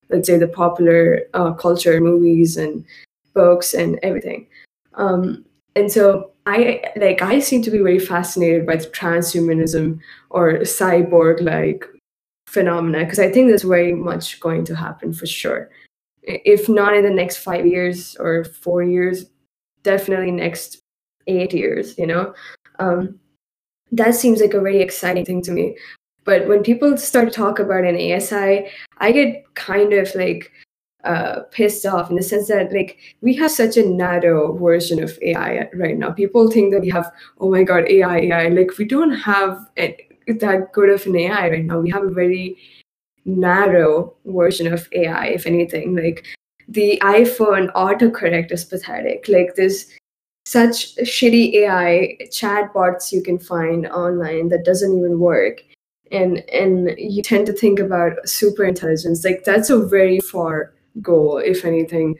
[0.10, 2.86] let's say the popular uh, culture, movies and
[3.34, 4.48] books and everything.
[4.96, 11.42] Um, and so I like I seem to be very fascinated by transhumanism or cyborg
[11.42, 11.86] like
[12.48, 15.70] phenomena because I think that's very much going to happen for sure.
[16.24, 19.26] If not in the next five years or four years,
[19.84, 20.82] definitely next
[21.28, 21.98] eight years.
[21.98, 22.34] You know,
[22.80, 23.19] um,
[23.92, 25.78] that seems like a very exciting thing to me.
[26.26, 30.52] But when people start to talk about an ASI, I get kind of like
[31.04, 35.18] uh, pissed off in the sense that like we have such a narrow version of
[35.22, 36.12] AI right now.
[36.12, 39.96] People think that we have oh my god AI AI like we don't have a,
[40.28, 41.80] that good of an AI right now.
[41.80, 42.58] We have a very
[43.26, 45.28] narrow version of AI.
[45.28, 46.26] If anything, like
[46.68, 49.28] the iPhone autocorrect is pathetic.
[49.28, 49.90] Like this
[50.50, 55.62] such shitty AI chatbots you can find online that doesn't even work.
[56.12, 59.24] And and you tend to think about super intelligence.
[59.24, 62.18] Like that's a very far goal if anything.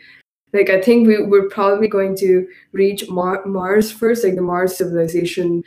[0.54, 4.24] Like i think we, we're probably going to reach Mar- mars first.
[4.24, 5.64] Like the mars civilization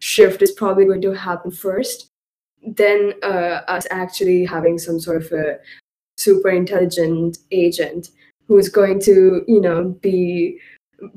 [0.00, 2.08] shift is probably going to happen first.
[2.66, 5.58] Then uh, us actually having some sort of a
[6.16, 8.10] super intelligent agent
[8.46, 10.58] who's going to you know be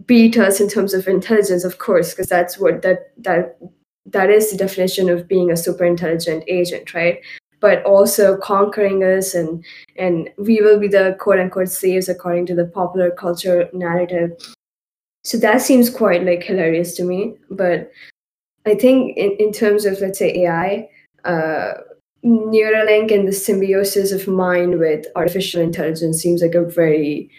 [0.05, 3.57] beat us in terms of intelligence of course because that's what that that
[4.05, 7.19] that is the definition of being a super intelligent agent right?
[7.59, 9.63] But also conquering us and
[9.95, 14.31] and we will be the quote unquote slaves according to the popular culture narrative.
[15.23, 17.35] So that seems quite like hilarious to me.
[17.49, 17.91] But
[18.65, 20.87] i think in, in terms of let's say ai
[21.25, 21.73] uh,
[22.23, 27.29] neuralink and the symbiosis of mind with artificial intelligence seems like a very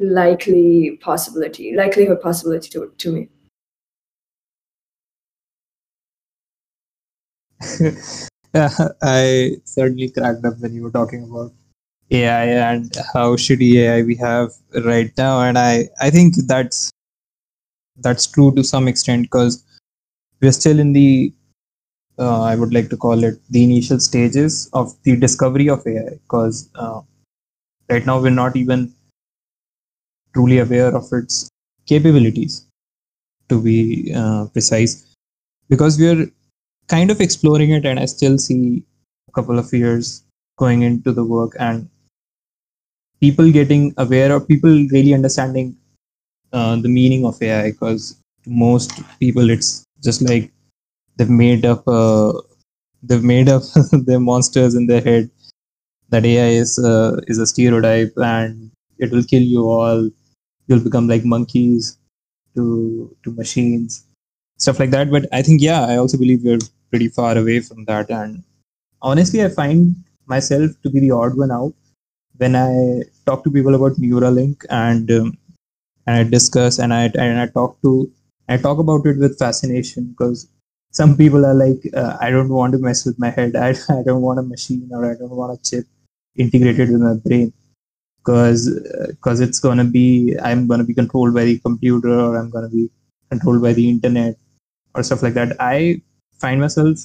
[0.00, 3.28] likely possibility likelihood possibility to, to me.
[8.54, 8.70] Yeah,
[9.02, 11.52] I certainly cracked up when you were talking about
[12.10, 14.50] AI and how shitty AI we have
[14.84, 16.90] right now, and I I think that's
[17.96, 19.64] that's true to some extent because
[20.40, 21.32] we're still in the
[22.18, 26.10] uh, I would like to call it the initial stages of the discovery of AI
[26.22, 27.00] because uh,
[27.90, 28.94] right now we're not even
[30.34, 31.48] truly aware of its
[31.86, 32.66] capabilities
[33.48, 35.06] to be uh, precise
[35.68, 36.30] because we're
[36.88, 38.84] kind of exploring it, and I still see
[39.28, 40.24] a couple of years
[40.58, 41.88] going into the work and
[43.20, 45.76] people getting aware of people really understanding
[46.52, 48.16] uh, the meaning of AI because
[48.46, 50.50] most people it's just like
[51.16, 52.32] they've made up uh,
[53.02, 53.62] they've made up
[54.06, 55.30] their monsters in their head
[56.10, 60.10] that AI is uh, is a stereotype and it will kill you all.
[60.70, 61.98] You'll become like monkeys
[62.54, 64.06] to to machines,
[64.58, 65.10] stuff like that.
[65.10, 68.10] But I think yeah, I also believe we're pretty far away from that.
[68.10, 68.44] And
[69.02, 71.74] honestly, I find myself to be the odd one out
[72.38, 75.38] when I talk to people about Neuralink and um,
[76.06, 78.10] and I discuss and I and I talk to
[78.48, 80.48] I talk about it with fascination because
[80.92, 83.56] some people are like, uh, I don't want to mess with my head.
[83.66, 85.86] I, I don't want a machine or I don't want a chip
[86.36, 87.52] integrated with my brain
[88.22, 88.68] because
[89.08, 92.90] because it's gonna be I'm gonna be controlled by the computer or I'm gonna be
[93.30, 94.36] controlled by the internet
[94.94, 95.56] or stuff like that.
[95.60, 96.02] I
[96.40, 96.98] find myself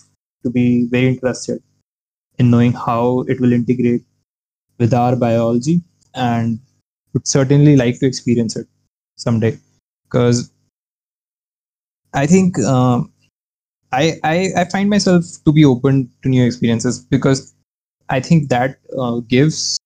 [0.43, 1.61] to be very interested
[2.39, 4.03] in knowing how it will integrate
[4.79, 5.81] with our biology
[6.15, 6.59] and
[7.13, 8.67] would certainly like to experience it
[9.17, 9.57] someday
[10.03, 10.51] because
[12.13, 13.11] i think um,
[13.91, 17.53] I, I, I find myself to be open to new experiences because
[18.09, 19.77] i think that uh, gives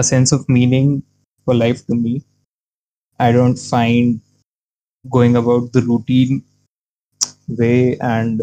[0.00, 1.02] a sense of meaning
[1.44, 2.22] for life to me.
[3.18, 4.20] I don't find
[5.10, 6.42] going about the routine
[7.48, 8.42] way and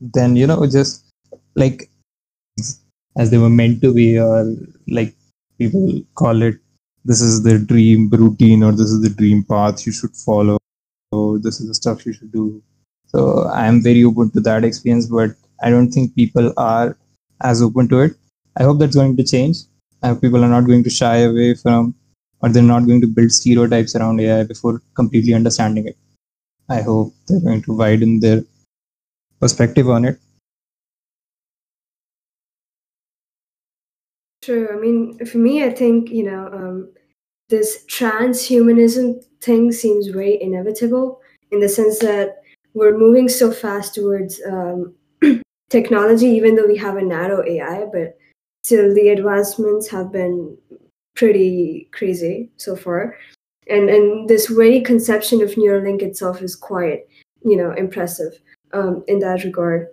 [0.00, 1.04] then you know just
[1.54, 1.90] like
[3.16, 4.54] as they were meant to be or
[4.88, 5.14] like
[5.58, 6.56] people call it
[7.04, 10.58] this is the dream routine or this is the dream path you should follow.
[11.12, 12.62] Or this is the stuff you should do.
[13.08, 15.30] So i am very open to that experience but
[15.62, 16.96] i don't think people are
[17.42, 18.14] as open to it.
[18.56, 19.58] I hope that's going to change
[20.14, 21.94] people are not going to shy away from
[22.40, 25.96] or they're not going to build stereotypes around ai before completely understanding it
[26.68, 28.42] i hope they're going to widen their
[29.40, 30.18] perspective on it?
[34.42, 34.68] True.
[34.72, 36.92] I mean, for me, I think, you know, um,
[37.48, 42.42] this transhumanism thing seems very inevitable in the sense that
[42.74, 44.94] we're moving so fast towards um,
[45.70, 48.16] technology, even though we have a narrow AI, but
[48.66, 50.58] still the advancements have been
[51.14, 53.16] pretty crazy so far.
[53.68, 57.06] And, and this very conception of Neuralink itself is quite,
[57.44, 58.32] you know, impressive
[58.72, 59.86] um, in that regard.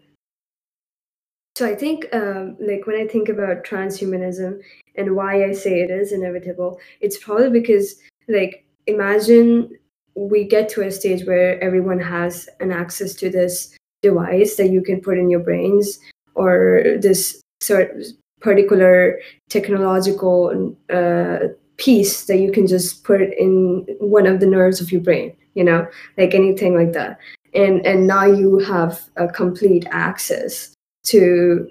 [1.55, 4.59] So I think, um, like when I think about transhumanism
[4.95, 7.95] and why I say it is inevitable, it's probably because,
[8.27, 9.77] like, imagine
[10.15, 14.81] we get to a stage where everyone has an access to this device that you
[14.81, 15.99] can put in your brains
[16.33, 18.05] or this sort of
[18.43, 21.39] particular technological uh,
[21.77, 25.63] piece that you can just put in one of the nerves of your brain you
[25.63, 27.19] know like anything like that.
[27.53, 30.73] And and now you have a complete access
[31.05, 31.69] to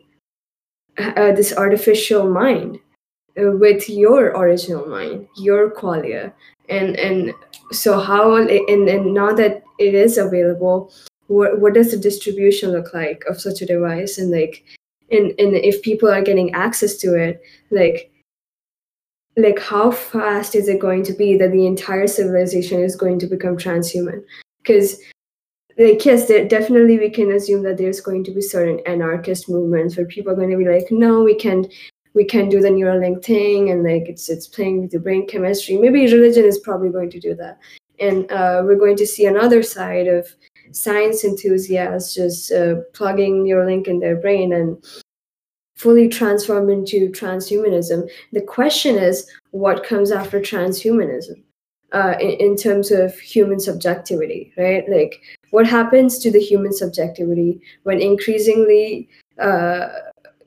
[0.98, 2.78] uh, this artificial mind
[3.38, 6.32] uh, with your original mind your qualia.
[6.68, 7.34] And and
[7.72, 10.92] so how and, and now that it is available
[11.28, 14.18] what, what does the distribution look like of such a device?
[14.18, 14.64] And like
[15.12, 18.10] and and if people are getting access to it like
[19.36, 23.26] like how fast is it going to be that the entire civilization is going to
[23.26, 24.22] become transhuman?
[24.62, 25.00] Because
[25.78, 29.96] like yes there, definitely we can assume that there's going to be certain anarchist movements
[29.96, 31.66] where people are going to be like no we can't
[32.14, 35.76] we can do the Neuralink thing and like it's it's playing with the brain chemistry.
[35.76, 37.58] Maybe religion is probably going to do that.
[37.98, 40.28] And uh, we're going to see another side of
[40.72, 44.82] science enthusiasts just uh, plugging Neuralink in their brain and
[45.76, 48.08] fully transform into transhumanism.
[48.32, 51.42] The question is what comes after transhumanism?
[51.92, 54.88] Uh, in, in terms of human subjectivity right?
[54.88, 59.88] Like what happens to the human subjectivity when increasingly uh,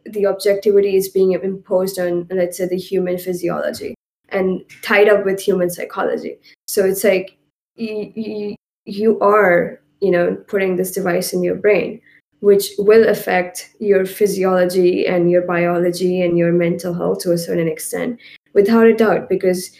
[0.05, 3.93] the objectivity is being imposed on let's say the human physiology
[4.29, 6.39] and tied up with human psychology?
[6.67, 7.37] So it's like
[7.75, 12.01] you are you know putting this device in your brain
[12.41, 17.67] which will affect your physiology and your biology and your mental health to a certain
[17.67, 18.19] extent
[18.53, 19.71] without a doubt because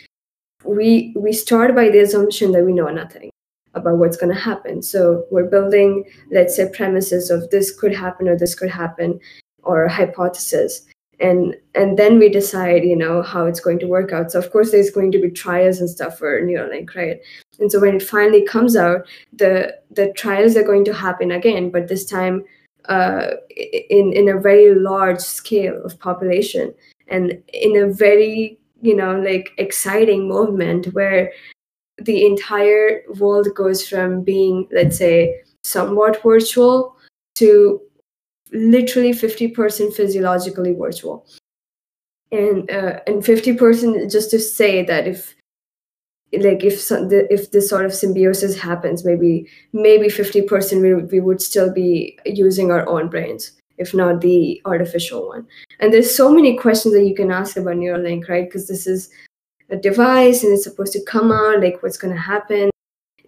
[0.65, 3.29] we we start by the assumption that we know nothing
[3.75, 4.81] about what's going to happen.
[4.81, 9.19] So we're building, let's say, premises of this could happen or this could happen,
[9.63, 10.85] or hypothesis,
[11.19, 14.31] and and then we decide, you know, how it's going to work out.
[14.31, 17.19] So of course, there's going to be trials and stuff for Neuralink, right?
[17.59, 21.69] And so when it finally comes out, the the trials are going to happen again,
[21.69, 22.43] but this time
[22.89, 23.31] uh,
[23.89, 26.73] in in a very large scale of population
[27.07, 31.31] and in a very you know like exciting movement where
[31.97, 36.95] the entire world goes from being, let's say, somewhat virtual
[37.35, 37.81] to
[38.55, 41.25] literally 50% physiologically virtual.
[42.31, 45.35] And uh, and 50% just to say that if
[46.33, 51.41] like if some, if this sort of symbiosis happens maybe maybe 50% we, we would
[51.41, 55.45] still be using our own brains if not the artificial one.
[55.79, 58.45] And there's so many questions that you can ask about neuralink right?
[58.45, 59.09] Because this is
[59.69, 62.69] a device and it's supposed to come out like what's going to happen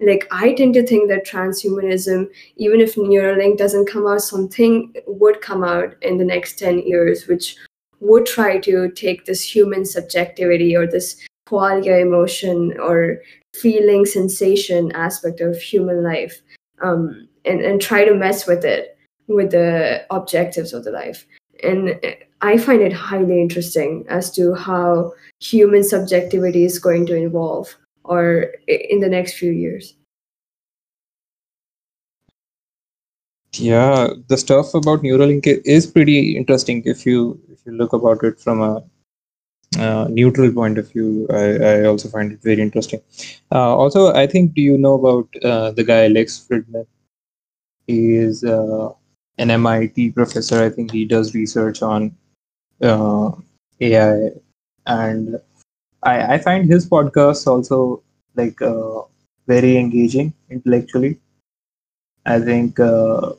[0.01, 5.41] like i tend to think that transhumanism even if neuralink doesn't come out something would
[5.41, 7.55] come out in the next 10 years which
[7.99, 13.21] would try to take this human subjectivity or this qualia emotion or
[13.55, 16.41] feeling sensation aspect of human life
[16.81, 21.25] um, and, and try to mess with it with the objectives of the life.
[21.63, 21.99] And
[22.41, 27.75] I find it highly interesting as to how human subjectivity is going to evolve
[28.07, 29.95] or in the next few years.
[33.53, 38.39] Yeah, the stuff about Neuralink is pretty interesting if you if you look about it
[38.39, 38.83] from a
[39.79, 41.27] uh, neutral point of view.
[41.31, 43.01] I, I also find it very interesting.
[43.51, 46.85] Uh, also, I think do you know about uh, the guy Lex Fridman?
[47.87, 48.89] He is uh,
[49.37, 50.63] an MIT professor.
[50.63, 52.15] I think he does research on
[52.81, 53.31] uh,
[53.81, 54.31] AI,
[54.85, 55.39] and
[56.07, 58.03] I, I find his podcast also
[58.35, 59.01] like uh,
[59.47, 61.19] very engaging intellectually.
[62.25, 63.33] I think uh,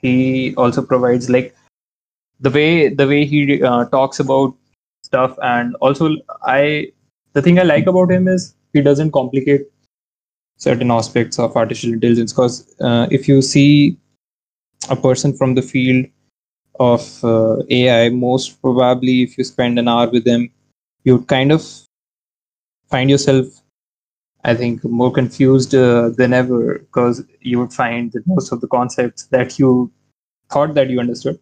[0.00, 1.54] he also provides like
[2.40, 4.54] the way the way he uh, talks about
[5.02, 6.92] stuff, and also I
[7.34, 9.62] the thing I like about him is he doesn't complicate
[10.58, 13.98] certain aspects of artificial intelligence because uh, if you see
[14.90, 16.06] a person from the field
[16.80, 20.50] of uh, AI, most probably if you spend an hour with them,
[21.04, 21.64] you'd kind of
[22.88, 23.46] find yourself,
[24.44, 28.68] I think, more confused uh, than ever because you would find that most of the
[28.68, 29.90] concepts that you
[30.50, 31.38] thought that you understood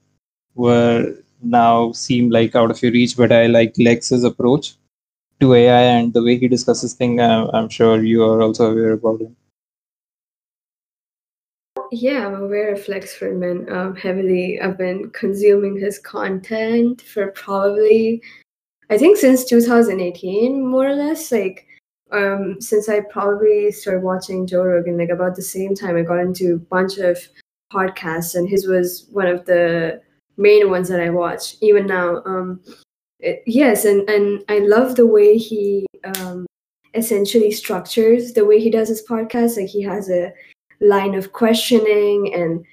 [0.54, 3.16] were now seem like out of your reach.
[3.16, 4.74] But I like Lex's approach
[5.40, 7.20] to AI and the way he discusses things.
[7.20, 9.36] Uh, I'm sure you are also aware about him.
[11.90, 14.60] Yeah, I'm aware of Lex Fridman um, heavily.
[14.60, 18.20] I've been consuming his content for probably,
[18.90, 21.30] I think, since 2018, more or less.
[21.30, 21.66] Like,
[22.10, 26.20] um, since I probably started watching Joe Rogan, like about the same time, I got
[26.20, 27.18] into a bunch of
[27.72, 30.00] podcasts, and his was one of the
[30.36, 32.22] main ones that I watch even now.
[32.24, 32.60] Um,
[33.20, 36.46] it, yes, and and I love the way he um,
[36.94, 39.56] essentially structures the way he does his podcast.
[39.56, 40.32] Like he has a
[40.80, 42.64] line of questioning and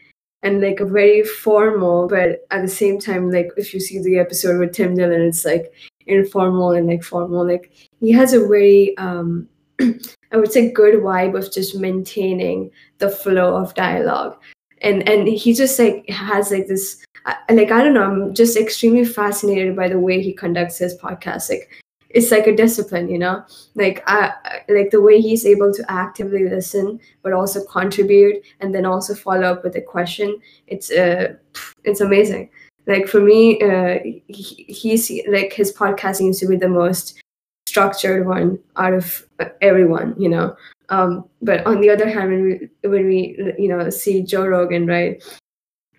[0.43, 4.19] and like a very formal but at the same time like if you see the
[4.19, 5.73] episode with tim dillon it's like
[6.07, 9.47] informal and like formal like he has a very um
[9.81, 14.37] i would say good vibe of just maintaining the flow of dialogue.
[14.81, 17.03] And and he just like has like this
[17.49, 21.49] like i don't know i'm just extremely fascinated by the way he conducts his podcast.
[21.49, 21.69] Like
[22.09, 23.43] it's like a discipline you know?
[23.73, 24.33] Like i
[24.69, 29.53] like the way he's able to actively listen but also contribute and then also follow
[29.53, 30.39] up with a question.
[30.67, 31.35] It's uh
[31.83, 32.49] it's amazing
[32.87, 37.21] like for me uh he, he's like his podcast seems to be the most
[37.67, 39.25] structured one out of
[39.61, 40.55] everyone you know
[40.89, 42.53] Um, but on the other hand, when we
[42.87, 43.19] when we
[43.57, 45.17] you know see Joe Rogan, right?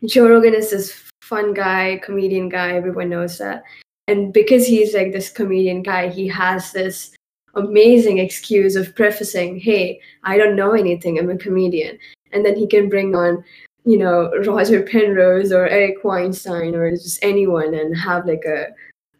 [0.07, 2.79] Joe Rogan is this fun guy, comedian guy.
[2.79, 3.65] Everyone knows that,
[4.07, 7.11] and because he's like this comedian guy, he has this
[7.59, 11.19] amazing excuse of prefacing, "Hey, I don't know anything.
[11.19, 11.99] I'm a comedian,"
[12.31, 13.43] and then he can bring on
[13.87, 18.67] you know Roger Penrose or Eric Weinstein or just anyone and have like a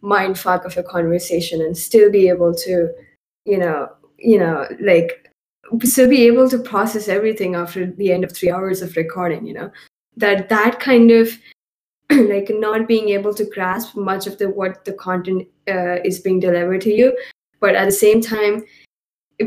[0.03, 2.91] mind fuck of a conversation and still be able to
[3.45, 3.89] you know
[4.19, 5.31] you know like
[5.85, 9.55] still be able to process everything after the end of three hours of recording you
[9.55, 9.71] know
[10.17, 11.39] that that kind of
[12.11, 16.41] like not being able to grasp much of the what the content uh, is being
[16.41, 17.17] delivered to you
[17.61, 18.65] but at the same time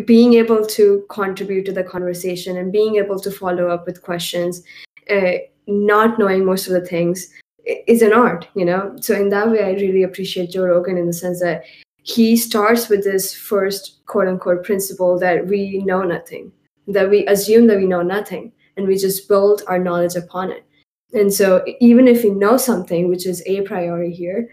[0.06, 4.62] being able to contribute to the conversation and being able to follow up with questions
[5.10, 5.38] uh,
[5.68, 7.34] not knowing most of the things
[7.66, 8.96] is an art you know?
[9.02, 11.64] So in that way i really appreciate joe rogan in the sense that
[12.04, 16.52] he starts with this first quote unquote principle that we know nothing
[16.88, 20.66] that we assume that we know nothing and we just build our knowledge upon it.
[21.14, 24.50] And so even if we know something which is a priori here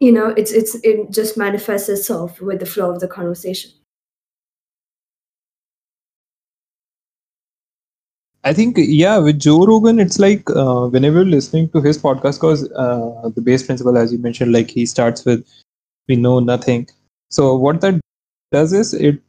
[0.00, 3.70] you know it's it's it just manifests itself with the flow of the conversation
[8.48, 12.70] I think yeah, with Joe Rogan, it's like uh, whenever listening to his podcast, because
[12.72, 15.46] uh, the base principle, as you mentioned, like he starts with
[16.08, 16.88] we know nothing.
[17.30, 18.00] So what that
[18.50, 19.20] does is it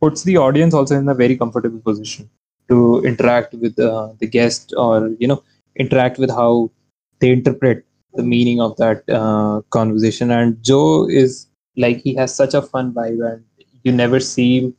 [0.00, 2.30] puts the audience also in a very comfortable position
[2.68, 5.42] to interact with uh, the guest or you know
[5.76, 6.70] interact with how
[7.18, 7.84] they interpret
[8.14, 10.30] the meaning of that uh, conversation.
[10.30, 13.44] And Joe is like he has such a fun vibe, and
[13.82, 14.72] you never see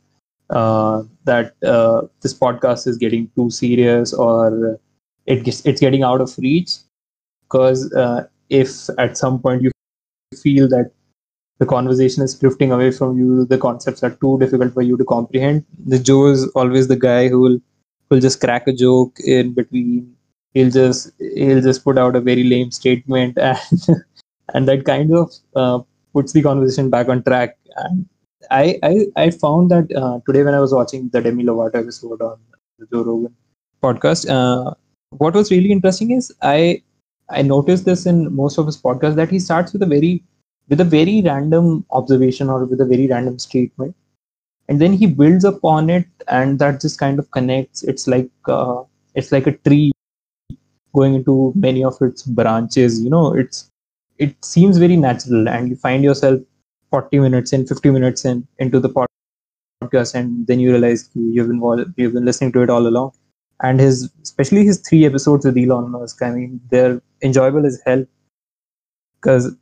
[0.50, 4.80] uh, that uh, this podcast is getting too serious or
[5.26, 6.72] it gets, it's getting out of reach.
[7.48, 9.70] Because uh, if at some point you
[10.42, 10.90] feel that
[11.58, 15.04] the conversation is drifting away from you the concepts are too difficult for you to
[15.04, 17.58] comprehend the joe is always the guy who will
[18.10, 20.14] will just crack a joke in between.
[20.54, 24.04] He'll just he'll just put out a very lame statement and
[24.54, 25.80] and that kind of uh,
[26.12, 27.58] puts the conversation back on track.
[27.76, 28.08] And
[28.50, 32.20] I, I, I found that uh, today when I was watching the Demi Lovato episode
[32.20, 32.38] on
[32.78, 33.34] the Joe Rogan
[33.82, 34.74] podcast, uh,
[35.10, 36.82] what was really interesting is I
[37.28, 40.22] I noticed this in most of his podcasts that he starts with a very
[40.68, 43.94] with a very random observation or with a very random statement,
[44.68, 47.82] and then he builds upon it, and that just kind of connects.
[47.82, 48.82] It's like uh,
[49.14, 49.92] it's like a tree
[50.94, 53.02] going into many of its branches.
[53.02, 53.70] You know, it's
[54.18, 56.40] it seems very natural, and you find yourself
[56.90, 61.94] 40 minutes in 50 minutes in into the podcast and then you realize you've been
[61.96, 63.12] you've been listening to it all along.
[63.62, 68.04] And his especially his three episodes with Elon Musk I mean they're enjoyable as hell.
[69.20, 69.54] Because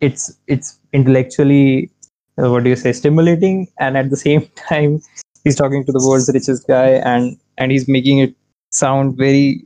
[0.00, 1.90] it's it's intellectually
[2.38, 5.00] uh, what do you say stimulating and at the same time
[5.44, 8.34] he's talking to the world's richest guy and and he's making it
[8.70, 9.64] sound very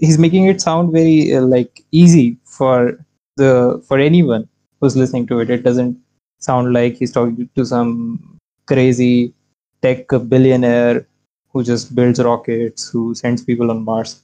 [0.00, 2.98] he's making it sound very uh, like easy for
[3.36, 4.48] the for anyone
[4.80, 5.50] who's listening to it.
[5.50, 5.98] It doesn't
[6.38, 9.34] sound like he's talking to some crazy
[9.82, 11.06] tech billionaire
[11.52, 14.22] who just builds rockets, who sends people on Mars.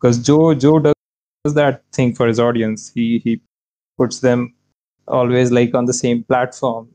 [0.00, 2.90] Because Joe Joe does that thing for his audience.
[2.94, 3.40] He he
[3.98, 4.54] puts them
[5.06, 6.88] always like on the same platform.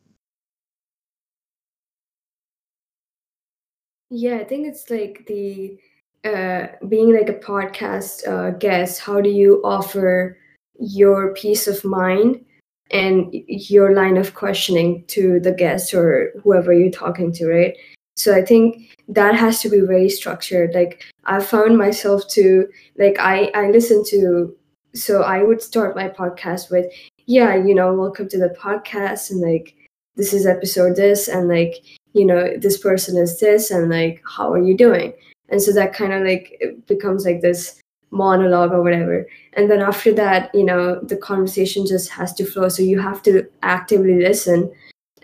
[4.10, 5.78] Yeah, I think it's like the
[6.26, 9.00] uh, being like a podcast uh, guest.
[9.00, 10.38] How do you offer
[10.80, 12.44] your peace of mind
[12.92, 17.76] and your line of questioning to the guest or whoever you're talking to, right?
[18.16, 20.74] So I think that has to be very structured.
[20.74, 22.68] Like I found myself to
[22.98, 24.56] like I I listen to
[24.94, 26.92] so I would start my podcast with
[27.28, 29.76] yeah you know welcome to the podcast and like
[30.16, 31.76] this is episode this and like
[32.14, 35.14] you know this person is this and like how are you doing
[35.50, 37.80] and so that kind of like becomes like this
[38.12, 39.26] monologue or whatever.
[39.54, 42.70] And then after that you know the conversation just has to flow.
[42.70, 44.72] So you have to actively listen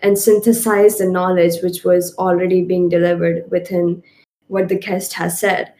[0.00, 4.02] and synthesize the knowledge which was already being delivered within
[4.48, 5.72] what the guest has said.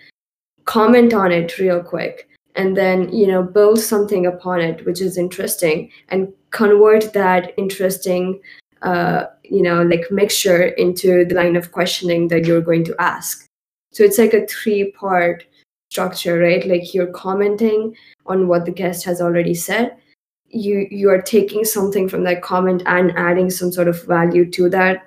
[0.65, 5.17] Comment on it real quick and then you know build something upon it which is
[5.17, 8.41] interesting and convert that interesting
[8.83, 13.47] uh, you know like mixture into the line of questioning that you're going to ask.
[13.93, 15.45] So it's like a three part
[15.97, 16.67] structure right?
[16.67, 19.97] Like you're commenting on what the guest has already said.
[20.49, 24.69] You you are taking something from that comment and adding some sort of value to
[24.71, 25.05] that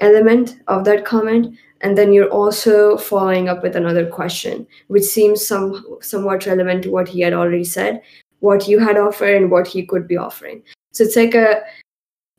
[0.00, 1.56] element of that comment.
[1.80, 6.90] And then you're also following up with another question which seems some somewhat relevant to
[6.90, 8.02] what he had already said
[8.40, 10.62] what you had offered and what he could be offering.
[10.92, 11.62] So it's like a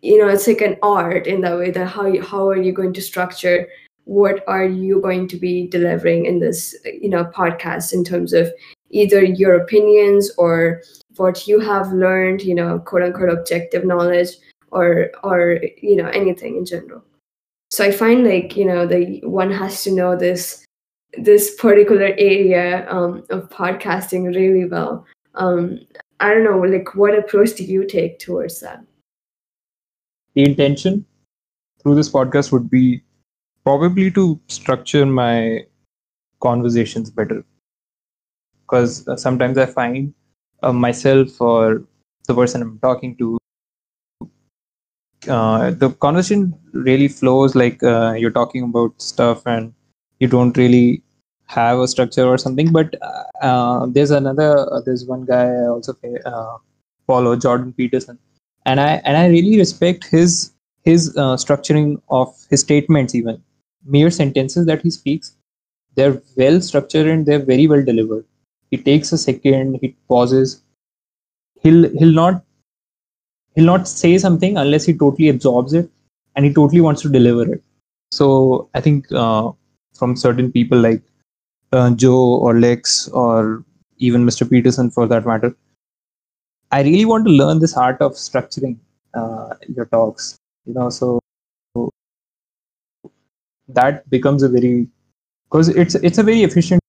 [0.01, 2.71] you know it's like an art in that way that how you, how are you
[2.71, 3.67] going to structure
[4.09, 8.51] what are you going to be delivering in this you know podcast in terms of
[8.89, 10.81] either your opinions or
[11.17, 14.29] what you have learned you know quote unquote objective knowledge
[14.71, 17.03] or or you know anything in general?
[17.69, 20.65] So i find like you know the one has to know this
[21.13, 25.05] this particular area um, of podcasting really well.
[25.35, 25.81] Um,
[26.19, 28.83] i don't know like what approach do you take towards that?
[30.33, 31.05] The intention
[31.83, 33.03] through this podcast would be
[33.69, 35.63] probably to structure my
[36.41, 37.43] conversations better.
[38.63, 40.13] Because uh, sometimes i find
[40.63, 41.83] uh, myself or
[42.27, 43.27] the person i'm talking to
[45.35, 46.43] uh, the conversation
[46.73, 49.73] really flows like uh, you're talking about stuff and
[50.19, 51.03] you don't really
[51.47, 52.95] have a structure or something but
[53.41, 55.95] uh, there's another uh, there's one guy i also
[56.33, 56.55] uh,
[57.07, 58.17] follow jordan peterson
[58.65, 60.53] and i and i really respect his
[60.89, 61.13] his
[61.45, 63.43] structuring of his statements even
[63.85, 65.35] mere sentences that he speaks
[65.95, 68.25] they're well structured and they're very well delivered.
[68.71, 70.61] He takes a second he pauses.
[71.61, 72.43] He'll he'll not
[73.55, 75.89] he'll not say something unless he totally absorbs it
[76.35, 77.63] and he totally wants to deliver it.
[78.11, 79.51] So i think uh,
[79.93, 81.01] from certain people like
[81.73, 83.63] uh, joe or lex or
[83.97, 85.55] even mr peterson for that matter
[86.77, 88.77] i really want to learn this art of structuring
[89.13, 91.19] uh, your talks you know so
[93.69, 94.87] that becomes a very
[95.49, 96.81] because it's it's a very efficient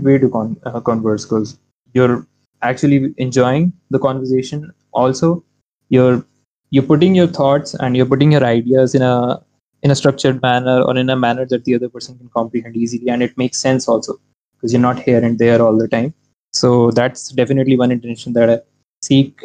[0.00, 1.58] way to con- uh, converse because
[1.94, 2.26] you're
[2.62, 4.72] actually enjoying the conversation.
[4.92, 5.44] Also
[5.88, 6.24] you're
[6.70, 9.40] you're putting your thoughts and you're putting your ideas in a
[9.82, 13.08] in a structured manner or in a manner that the other person can comprehend easily
[13.08, 14.14] and it makes sense also
[14.56, 16.14] because you're not here and there all the time.
[16.52, 18.60] So that's definitely one intention that i
[19.02, 19.40] seek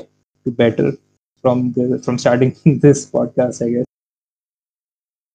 [0.46, 0.94] to better
[1.42, 2.56] from the from starting
[2.86, 3.86] this podcast i guess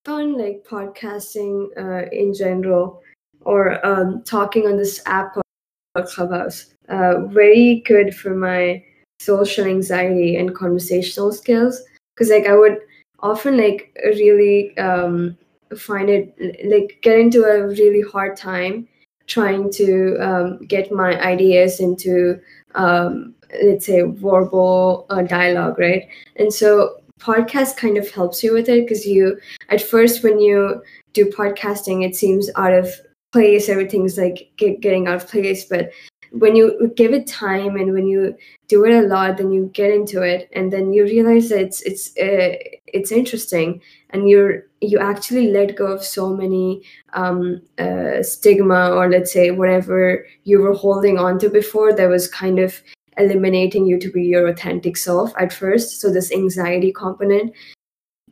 [0.09, 3.03] on like podcasting uh, in general
[3.43, 6.75] or um, talking on this app called clubhouse.
[6.89, 8.83] Uh, very good for my
[9.19, 11.83] social anxiety and conversational skills
[12.15, 12.79] because like i would
[13.21, 15.37] often like really um
[15.77, 16.35] find it
[16.67, 18.87] like get into a really hard time
[19.27, 22.39] trying to um, get my ideas into
[22.75, 26.09] um, let's say verbal uh, dialogue right?
[26.37, 29.39] And so podcast kind of helps you with it because you
[29.69, 32.89] at first when you do podcasting it seems out of
[33.33, 35.91] place everything's like get, getting out of place but
[36.33, 38.37] when you give it time and when you
[38.69, 41.81] do it a lot then you get into it and then you realize that it's
[41.83, 42.55] it's uh,
[42.87, 46.83] it's interesting and you're you actually let go of so many
[47.15, 52.29] um, uh, stigma or let's say whatever you were holding on to before that was
[52.29, 52.83] kind of
[53.19, 56.01] eliminating you to be your authentic self at first.
[56.01, 57.53] So this anxiety component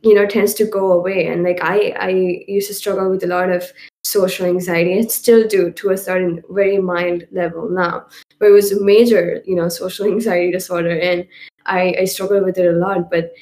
[0.01, 1.27] you know tends to go away.
[1.27, 2.09] And like i i
[2.47, 3.63] used to struggle with a lot of
[4.03, 8.05] social anxiety and still do to a certain very mild level now.
[8.39, 11.27] But it was a major you know social anxiety disorder and
[11.65, 13.09] i i struggle with it a lot.
[13.09, 13.33] But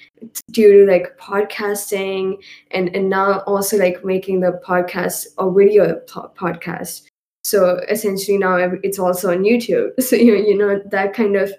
[0.52, 2.38] due to like podcasting
[2.72, 7.10] and and now also like making the podcast a video podcast
[7.44, 9.90] so essentially now it's also on youtube.
[10.02, 11.52] So you, you know that kind of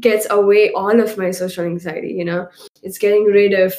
[0.00, 2.48] gets away all of my social anxiety you know?
[2.82, 3.74] It's getting rid of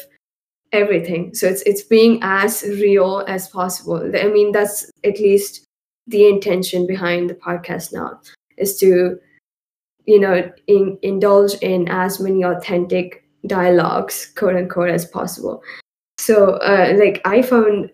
[0.74, 1.34] everything.
[1.34, 4.12] So it's it's being as real as possible.
[4.16, 5.66] I mean that's at least
[6.08, 8.20] the intention behind the podcast now
[8.58, 9.18] is to
[10.06, 15.62] you know in, indulge in as many authentic dialogues quote unquote as possible.
[16.18, 17.90] So uh, like i found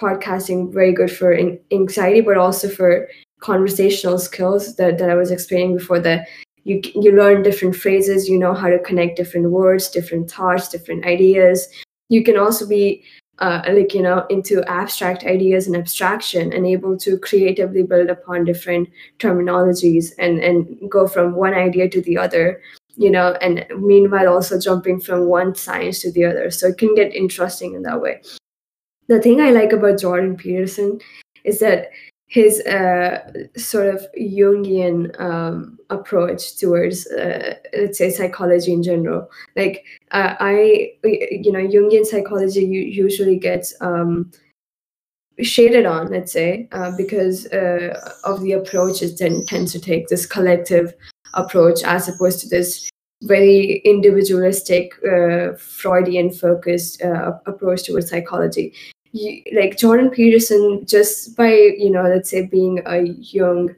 [0.00, 1.36] podcasting very good for
[1.70, 3.08] anxiety but also for
[3.40, 6.26] conversational skills that, that i was explaining before that
[6.64, 11.04] you you learn different phrases you know how to connect different words different thoughts different
[11.06, 11.68] ideas.
[12.08, 13.04] You can also be
[13.38, 18.44] uh, like you know into abstract ideas and abstraction and able to creatively build upon
[18.44, 18.88] different
[19.18, 22.60] terminologies and and go from one idea to the other
[22.96, 26.50] you know and meanwhile also jumping from one science to the other.
[26.50, 28.20] So it can get interesting in that way
[29.10, 30.98] the thing i like about jordan peterson
[31.44, 31.90] is that
[32.30, 33.18] his uh,
[33.56, 39.28] sort of Jungian um, approach towards, uh, let's say, psychology in general.
[39.56, 44.30] Like uh, I, you know, Jungian psychology usually gets um,
[45.42, 50.06] shaded on, let's say, uh, because uh, of the approach it then tends to take
[50.06, 50.94] this collective
[51.34, 52.88] approach as opposed to this
[53.24, 57.02] very individualistic, uh, Freudian focused
[57.44, 58.72] approach towards psychology
[59.12, 63.74] you, like Jordan Peterson, just by you know, let's say being a Jung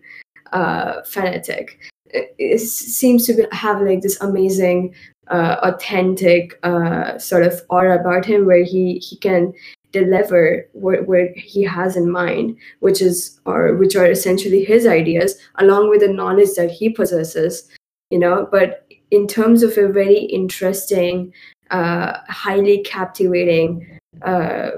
[0.53, 4.95] uh, fanatic, it, it seems to be, have like this amazing
[5.29, 9.53] uh, authentic uh, sort of aura about him where he he can
[9.93, 15.37] deliver what, what he has in mind which is or which are essentially his ideas
[15.57, 17.69] along with the knowledge that he possesses
[18.13, 18.47] you know?
[18.53, 21.33] But in terms of a very interesting
[21.71, 24.71] uh, highly captivating uh,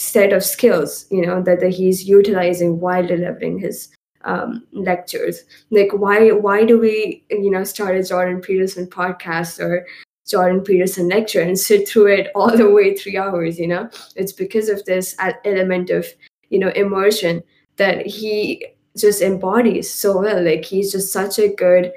[0.00, 3.90] set of skills you know that, that he's utilizing while delivering his
[4.22, 5.44] um, lectures.
[5.70, 9.86] Like why why do we you know start a jordan peterson podcast or
[10.26, 13.90] jordan peterson lecture and sit through it all the way three hours you know?
[14.16, 16.06] It's because of this element of
[16.48, 17.42] you know immersion
[17.76, 20.42] that he just embodies so well.
[20.42, 21.92] Like he's just such a good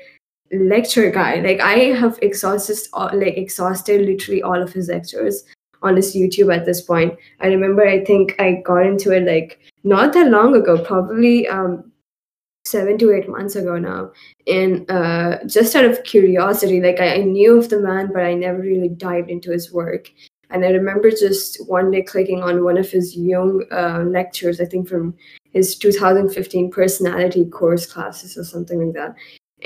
[0.51, 1.35] lecture guy.
[1.39, 2.77] Like i have exhausted
[3.13, 5.45] like exhausted literally all of his lectures
[5.83, 7.15] on his youtube at this point.
[7.39, 11.91] I remember i think i got into it like not that long ago probably um
[12.65, 14.11] seven to eight months ago now.
[14.47, 18.33] And uh, just out of curiosity like I, I, knew of the man but i
[18.33, 20.09] never really dived into his work.
[20.49, 24.65] And i remember just one day clicking on one of his young uh, lectures i
[24.65, 25.15] think from
[25.51, 29.15] his 2015 personality course classes or something like that.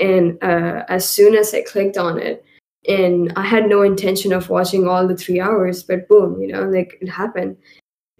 [0.00, 2.44] And uh, as soon as i clicked on it
[2.86, 6.68] and i had no intention of watching all the three hours but boom you know
[6.68, 7.56] like it happened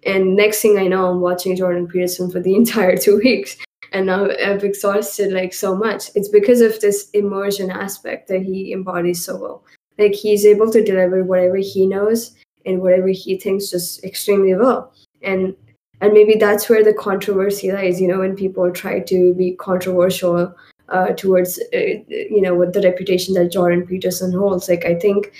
[0.04, 3.56] and next thing i know i'm watching jordan peterson for the entire two weeks
[3.92, 6.10] and now I've exhausted like so much.
[6.14, 9.64] It's because of this immersion aspect that he embodies so well.
[9.98, 12.34] Like he's able to deliver whatever he knows
[12.66, 14.92] and whatever he thinks just extremely well.
[15.22, 15.56] And
[16.00, 18.00] and maybe that's where the controversy lies.
[18.00, 20.54] You know, when people try to be controversial
[20.88, 21.78] uh, towards uh,
[22.08, 24.68] you know with the reputation that Jordan Peterson holds.
[24.68, 25.32] Like I think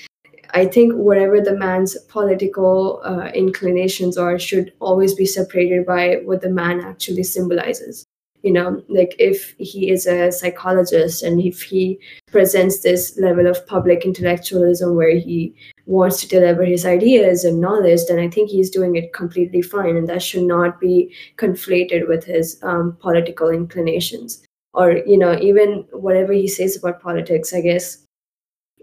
[0.50, 6.40] I think whatever the man's political uh, inclinations are should always be separated by what
[6.40, 8.04] the man actually symbolizes.
[8.42, 11.98] You know like if he is a psychologist and if he
[12.30, 18.00] presents this level of public intellectualism where he wants to deliver his ideas and knowledge
[18.06, 19.96] then i think he's doing it completely fine.
[19.96, 24.44] And that should not be conflated with his um, political inclinations
[24.78, 27.98] or you know even whatever he says about politics i guess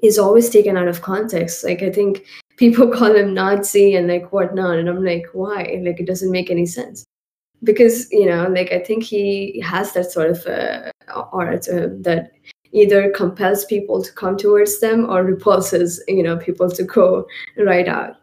[0.04, 1.64] is always taken out of context.
[1.64, 2.26] Like i think
[2.58, 5.80] people call him nazi and like whatnot and i'm like why?
[5.84, 7.04] Like it doesn't make any sense.
[7.64, 10.92] Because you know like i think he has that sort of uh,
[11.32, 12.32] art uh, that
[12.74, 17.28] either compels people to come towards them or repulses you know people to go
[17.58, 18.18] right out.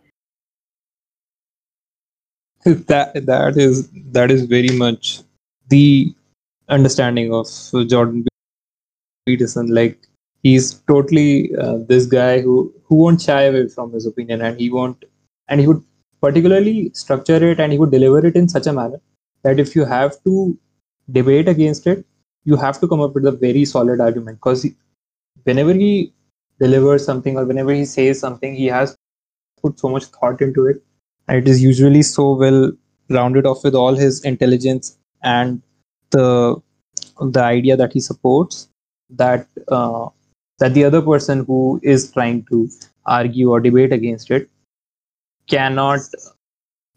[2.65, 5.23] That that is that is very much
[5.69, 6.15] the
[6.77, 7.47] understanding of
[7.93, 8.25] jordan
[9.27, 9.97] peterson like
[10.43, 12.55] he's totally uh, this guy who
[12.87, 15.05] who won't shy away from his opinion and he won't
[15.49, 15.83] and he would
[16.21, 19.01] particularly structure it and he would deliver it in such a manner
[19.43, 20.57] that if you have to
[21.11, 22.05] debate against it,
[22.45, 24.67] you have to come up with a very solid argument because
[25.45, 26.13] whenever he
[26.61, 28.97] delivers something or whenever he says something, he has
[29.61, 30.83] put so much thought into it.
[31.29, 32.73] And it is usually so well
[33.09, 35.63] rounded off with all his intelligence and
[36.13, 36.57] the
[37.21, 38.69] the idea that he supports
[39.11, 40.09] that uh,
[40.59, 42.69] that the other person who is trying to
[43.07, 44.49] argue or debate against it
[45.49, 46.01] cannot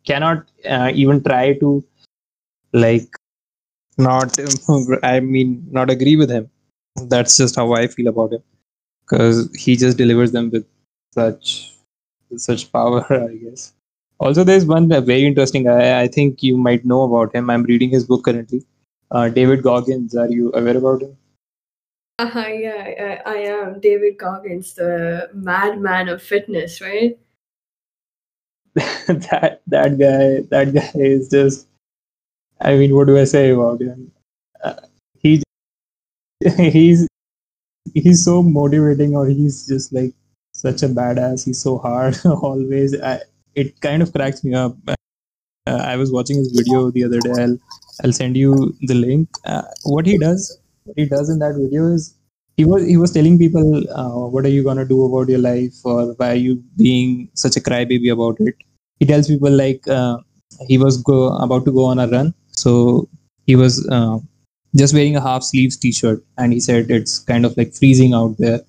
[0.06, 1.84] cannot uh, even try to
[2.74, 3.10] like
[3.98, 4.38] not
[5.04, 6.50] i mean not agree with him.
[7.14, 8.44] That's just how i feel about him.
[9.06, 10.66] Because he just delivers them with
[11.14, 11.74] such
[12.38, 13.74] such power i guess.
[14.20, 17.50] Also there's one very interesting guy i think you might know about him.
[17.50, 18.66] I'm reading his book currently
[19.12, 21.18] uh, david goggins are you aware about him
[22.20, 27.18] uh, yeah I, I am david goggins the madman of fitness right
[28.76, 31.68] that that guy that guy is just
[32.62, 34.12] I mean, what do I say about him?
[34.64, 34.76] Uh,
[35.20, 35.44] he
[36.58, 37.08] he's
[37.94, 40.14] he's so motivating, or he's just like
[40.54, 41.46] such a badass.
[41.46, 43.00] He's so hard always.
[43.02, 43.22] I,
[43.56, 44.76] it kind of cracks me up.
[44.88, 44.96] Uh,
[45.68, 47.34] I was watching his video the other day.
[47.42, 47.58] I'll
[48.04, 49.30] I'll send you the link.
[49.46, 52.16] Uh, what he does, what he does in that video is
[52.58, 55.74] he was he was telling people, uh, what are you gonna do about your life,
[55.84, 58.56] or why are you being such a crybaby about it?
[59.00, 60.18] He tells people like uh,
[60.68, 63.08] he was go, about to go on a run so
[63.46, 64.18] he was uh,
[64.76, 68.36] just wearing a half sleeves t-shirt, and he said it's kind of like freezing out
[68.38, 68.62] there,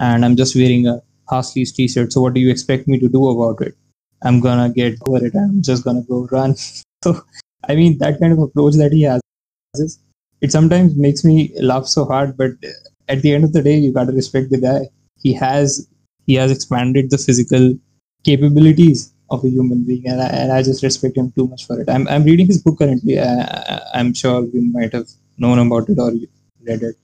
[0.00, 2.12] and I'm just wearing a half sleeves t-shirt.
[2.12, 3.76] So what do you expect me to do about it?
[4.22, 5.34] I'm gonna get over it.
[5.34, 6.56] I'm just gonna go run.
[7.04, 7.22] so
[7.68, 9.20] I mean that kind of approach that he has,
[10.40, 12.36] it sometimes makes me laugh so hard.
[12.36, 12.52] But
[13.08, 14.88] at the end of the day, you gotta respect the guy.
[15.20, 15.88] He has
[16.26, 17.74] he has expanded the physical
[18.24, 21.80] capabilities of a human being, and I, and I just respect him too much for
[21.80, 21.88] it.
[21.88, 23.18] I'm I'm reading his book currently.
[23.18, 25.08] I, I'm sure you might have
[25.38, 26.12] known about it or
[26.62, 26.96] read it.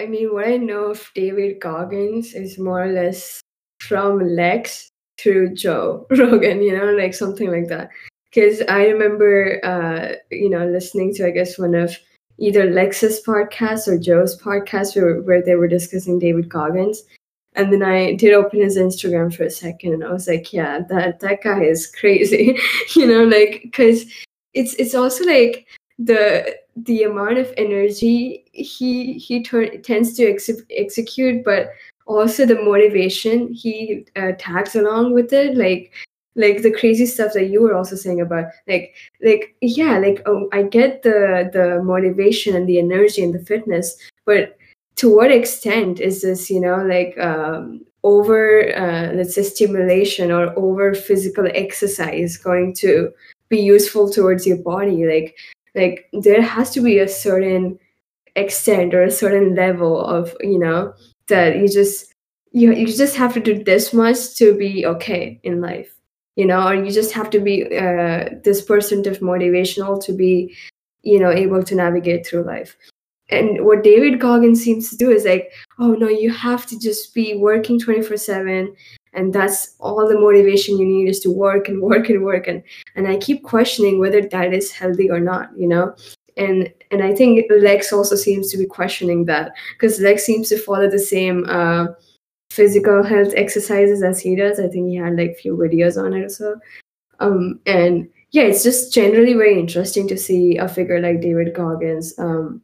[0.00, 3.40] I mean, what I know of David Goggins is more or less
[3.80, 4.88] from Lex
[5.18, 7.90] through Joe Rogan, you know, like something like that.
[8.30, 11.96] Because I remember, uh, you know, listening to, I guess, one of
[12.38, 17.02] either Lex's podcast or Joe's podcast where, where they were discussing David Goggins.
[17.54, 20.80] And then I did open his Instagram for a second and I was like, yeah,
[20.88, 22.56] that, that guy is crazy,
[22.96, 24.04] you know, like, because
[24.54, 25.66] it's, it's also like
[26.00, 31.70] the the amount of energy he he tends to ex- execute but
[32.06, 35.92] also the motivation he uh, tags along with it like
[36.36, 40.48] like the crazy stuff that you were also saying about like like yeah like oh,
[40.52, 44.56] i get the the motivation and the energy and the fitness but
[44.96, 50.58] to what extent is this you know like um over uh, let's say stimulation or
[50.58, 53.12] over physical exercise going to
[53.48, 55.06] be useful towards your body?
[55.06, 55.36] Like
[55.74, 57.78] like there has to be a certain
[58.36, 60.94] extent or a certain level of you know
[61.28, 62.14] that you just
[62.52, 65.94] you you just have to do this much to be okay in life
[66.36, 70.54] you know or you just have to be uh, this person of motivational to be
[71.02, 72.76] you know able to navigate through life.
[73.32, 77.14] And what david goggins seems to do is like oh no you have to just
[77.14, 78.74] be working 24 7
[79.12, 82.48] and that's all the motivation you need is to work and work and work.
[82.48, 82.62] And
[82.96, 85.94] and i keep questioning whether that is healthy or not you know?
[86.36, 90.58] And and i think lex also seems to be questioning that because lex seems to
[90.58, 91.86] follow the same uh,
[92.50, 94.58] physical health exercises as he does.
[94.58, 96.60] I think he had like few videos on it or so.
[97.20, 102.18] Um and yeah it's just generally very interesting to see a figure like david goggins
[102.18, 102.60] um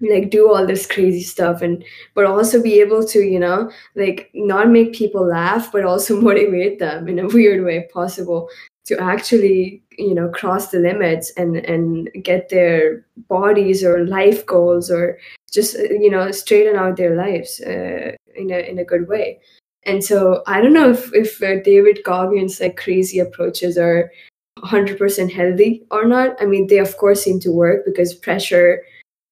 [0.00, 4.30] like do all this crazy stuff and but also be able to you know like
[4.34, 8.48] not make people laugh but also motivate them in a weird way possible
[8.84, 14.90] to actually you know cross the limits and and get their bodies or life goals
[14.90, 15.18] or
[15.50, 19.40] just you know straighten out their lives uh, in a in a good way.
[19.84, 24.10] And so i don't know if if uh, david goggins like crazy approaches are
[24.62, 26.36] 100% healthy or not.
[26.40, 28.82] I mean they of course seem to work because pressure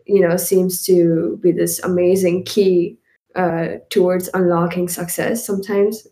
[0.06, 2.98] you know seems to be this amazing key
[3.34, 6.06] uh, towards unlocking success sometimes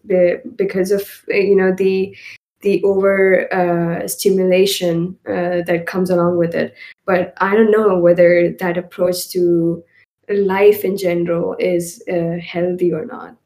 [0.56, 2.16] because of you know the
[2.60, 6.74] the over uh, stimulation uh, that comes along with it.
[7.06, 9.82] But i don't know whether that approach to
[10.28, 13.36] life in general is uh, healthy or not.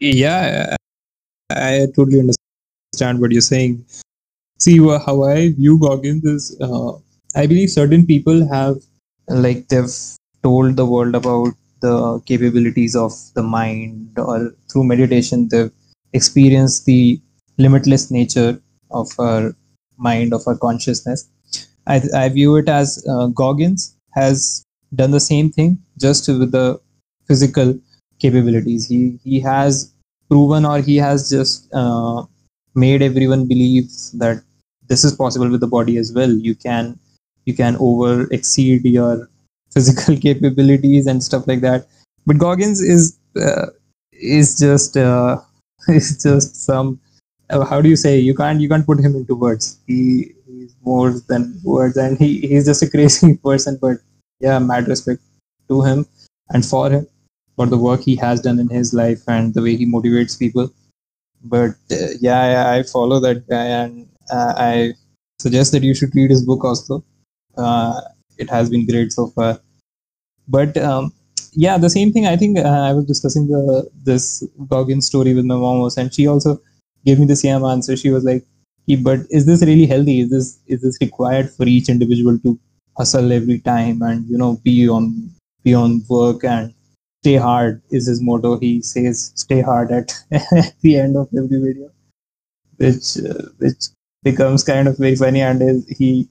[0.00, 0.76] Yeah
[1.50, 3.84] i totally understand what you're saying.
[4.58, 6.92] See how i view goggins is uh,
[7.36, 8.76] I believe certain people have
[9.28, 9.94] like they've
[10.42, 15.70] told the world about the capabilities of the mind or through meditation they've
[16.12, 17.20] experienced the
[17.58, 19.54] limitless nature of our
[19.96, 21.28] mind of our consciousness.
[21.86, 24.64] I, I view it as uh, goggins has
[24.94, 26.80] done the same thing just with the
[27.28, 27.78] physical
[28.24, 28.88] capabilities.
[28.88, 29.92] He he has
[30.30, 32.24] proven or he has just uh,
[32.74, 34.42] made everyone believe that
[34.88, 36.30] this is possible with the body as well.
[36.30, 36.98] You can
[37.44, 39.28] you can over exceed your
[39.74, 41.86] physical capabilities and stuff like that.
[42.26, 43.66] But goggins is uh,
[44.12, 45.38] is just uh,
[45.88, 47.00] is just some
[47.50, 48.18] uh, how do you say?
[48.18, 49.78] You can't you can't put him into words.
[49.86, 53.98] He he's more than words and he he's just a crazy person but
[54.40, 55.22] yeah mad respect
[55.68, 56.06] to him
[56.50, 57.06] and for him
[57.56, 60.70] for the work he has done in his life and the way he motivates people
[61.44, 64.92] but uh, yeah I, I, follow that guy and uh, i
[65.38, 67.04] suggest that you should read his book also
[67.56, 68.00] uh,
[68.38, 69.60] it has been great so far.
[70.46, 71.12] But um,
[71.52, 72.26] yeah, the same thing.
[72.26, 76.14] I think uh, I was discussing the this Goggins story with my mom also, and
[76.14, 76.60] she also
[77.04, 77.96] gave me the same answer.
[77.96, 78.44] She was like,
[79.02, 80.20] "But is this really healthy?
[80.20, 82.58] Is this is this required for each individual to
[82.98, 85.30] hustle every time and you know be on
[85.64, 86.74] be on work and
[87.22, 88.58] stay hard?" Is his motto.
[88.58, 90.14] He says, "Stay hard" at,
[90.82, 91.90] the end of every video,
[92.76, 93.88] which uh, which
[94.22, 96.28] becomes kind of very funny, and is, he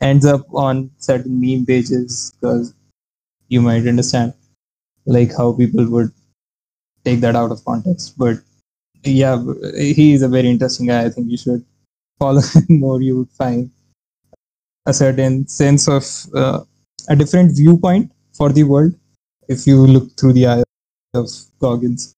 [0.00, 2.74] ends up on certain meme pages because
[3.48, 4.34] you might understand
[5.06, 6.12] like how people would
[7.04, 8.38] take that out of context but
[9.04, 9.42] yeah
[9.76, 11.64] he is a very interesting guy i think you should
[12.18, 13.70] follow him more you would find
[14.86, 16.60] a certain sense of uh,
[17.08, 18.94] a different viewpoint for the world
[19.48, 20.62] if you look through the eye
[21.14, 21.28] of
[21.60, 22.14] goggins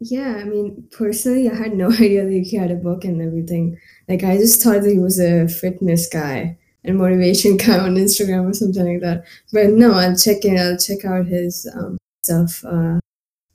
[0.00, 3.78] yeah i mean personally i had no idea that he had a book and everything
[4.08, 8.50] like I just thought that he was a fitness guy and motivation guy on Instagram
[8.50, 9.24] or something like that.
[9.52, 10.58] But no, I'll check in.
[10.58, 12.98] I'll check out his um, stuff uh,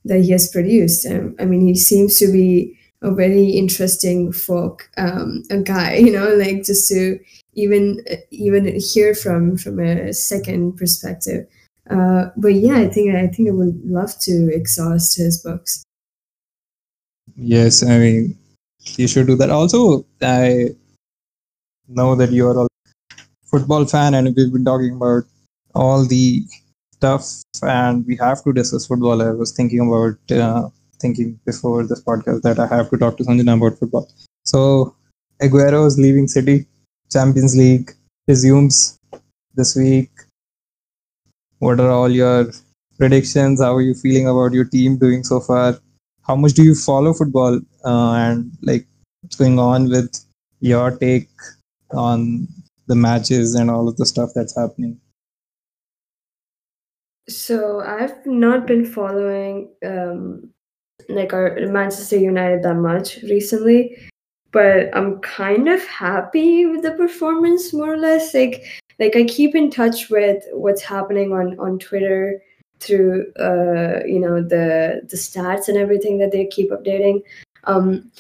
[0.05, 1.05] that he has produced.
[1.07, 5.95] Um, I mean, he seems to be a very interesting folk um, a guy.
[6.04, 7.20] You know, like just to
[7.54, 11.47] even even hear from from a second perspective.
[11.89, 15.84] Uh, but yeah, I think I think I would love to exhaust his books.
[17.36, 18.38] Yes, I mean
[18.97, 19.49] you should do that.
[19.49, 20.70] Also, I
[21.88, 22.68] know that you are a
[23.45, 25.24] football fan, and we've been talking about
[25.76, 26.43] all the
[26.93, 27.26] stuff,
[27.62, 29.22] and we have to discuss football.
[29.22, 30.70] I was thinking about uh,
[31.04, 34.10] thinking before this podcast that I have to talk to Sanjana about football.
[34.43, 34.95] So
[35.41, 36.66] Aguero is leaving City.
[37.12, 37.91] Champions League
[38.28, 38.97] resumes
[39.54, 40.10] this week.
[41.60, 42.51] What are all your
[42.97, 43.62] predictions?
[43.62, 45.78] How are you feeling about your team doing so far?
[46.28, 47.60] How much do you follow football?
[47.86, 48.88] Uh, and like,
[49.22, 50.26] what's going on with
[50.62, 51.30] your take
[51.91, 52.47] on
[52.88, 54.99] the matches and all of the stuff that's happening?
[57.30, 60.53] So I've not been following um,
[61.10, 63.97] like our Manchester United that much recently,
[64.51, 68.34] but I'm kind of happy with the performance more or less.
[68.34, 68.64] Like
[68.99, 72.41] like I keep in touch with what's happening on on Twitter
[72.80, 77.22] through uh you know the the stats and everything that they keep updating.
[77.66, 78.12] Um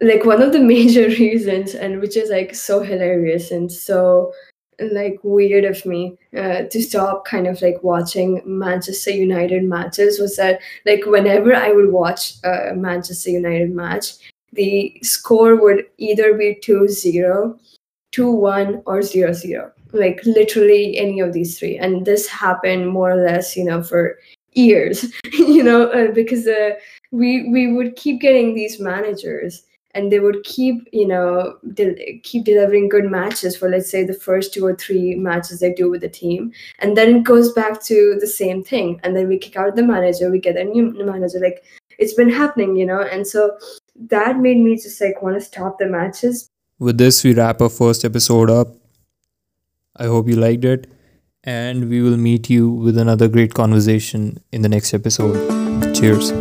[0.00, 4.32] like one of the major reasons and which is like so hilarious and so
[4.80, 10.36] like weird of me uh, to stop kind of like watching Manchester United matches was
[10.36, 14.14] that like whenever I would watch a Manchester United match,
[14.52, 17.58] the score would either be 2-0,
[18.14, 19.72] 2-1 or 0-0.
[19.92, 21.78] Like literally any of these three.
[21.78, 24.18] And this happened more or less, you know, for
[24.52, 26.70] years, you know, uh, because uh,
[27.12, 29.62] we we would keep getting these managers
[29.96, 31.58] and they would keep you know
[32.22, 35.90] keep delivering good matches for let's say the first two or three matches they do
[35.90, 36.52] with the team.
[36.78, 39.00] And then it goes back to the same thing.
[39.02, 41.40] And then we kick out the manager we get a new manager.
[41.40, 41.64] Like
[41.98, 43.00] it's been happening you know?
[43.00, 43.58] And so
[44.08, 46.50] that made me just like want to stop the matches.
[46.78, 48.68] With this we wrap our first episode up.
[49.96, 50.86] I hope you liked it.
[51.42, 55.94] And we will meet you with another great conversation in the next episode.
[55.94, 56.32] Cheers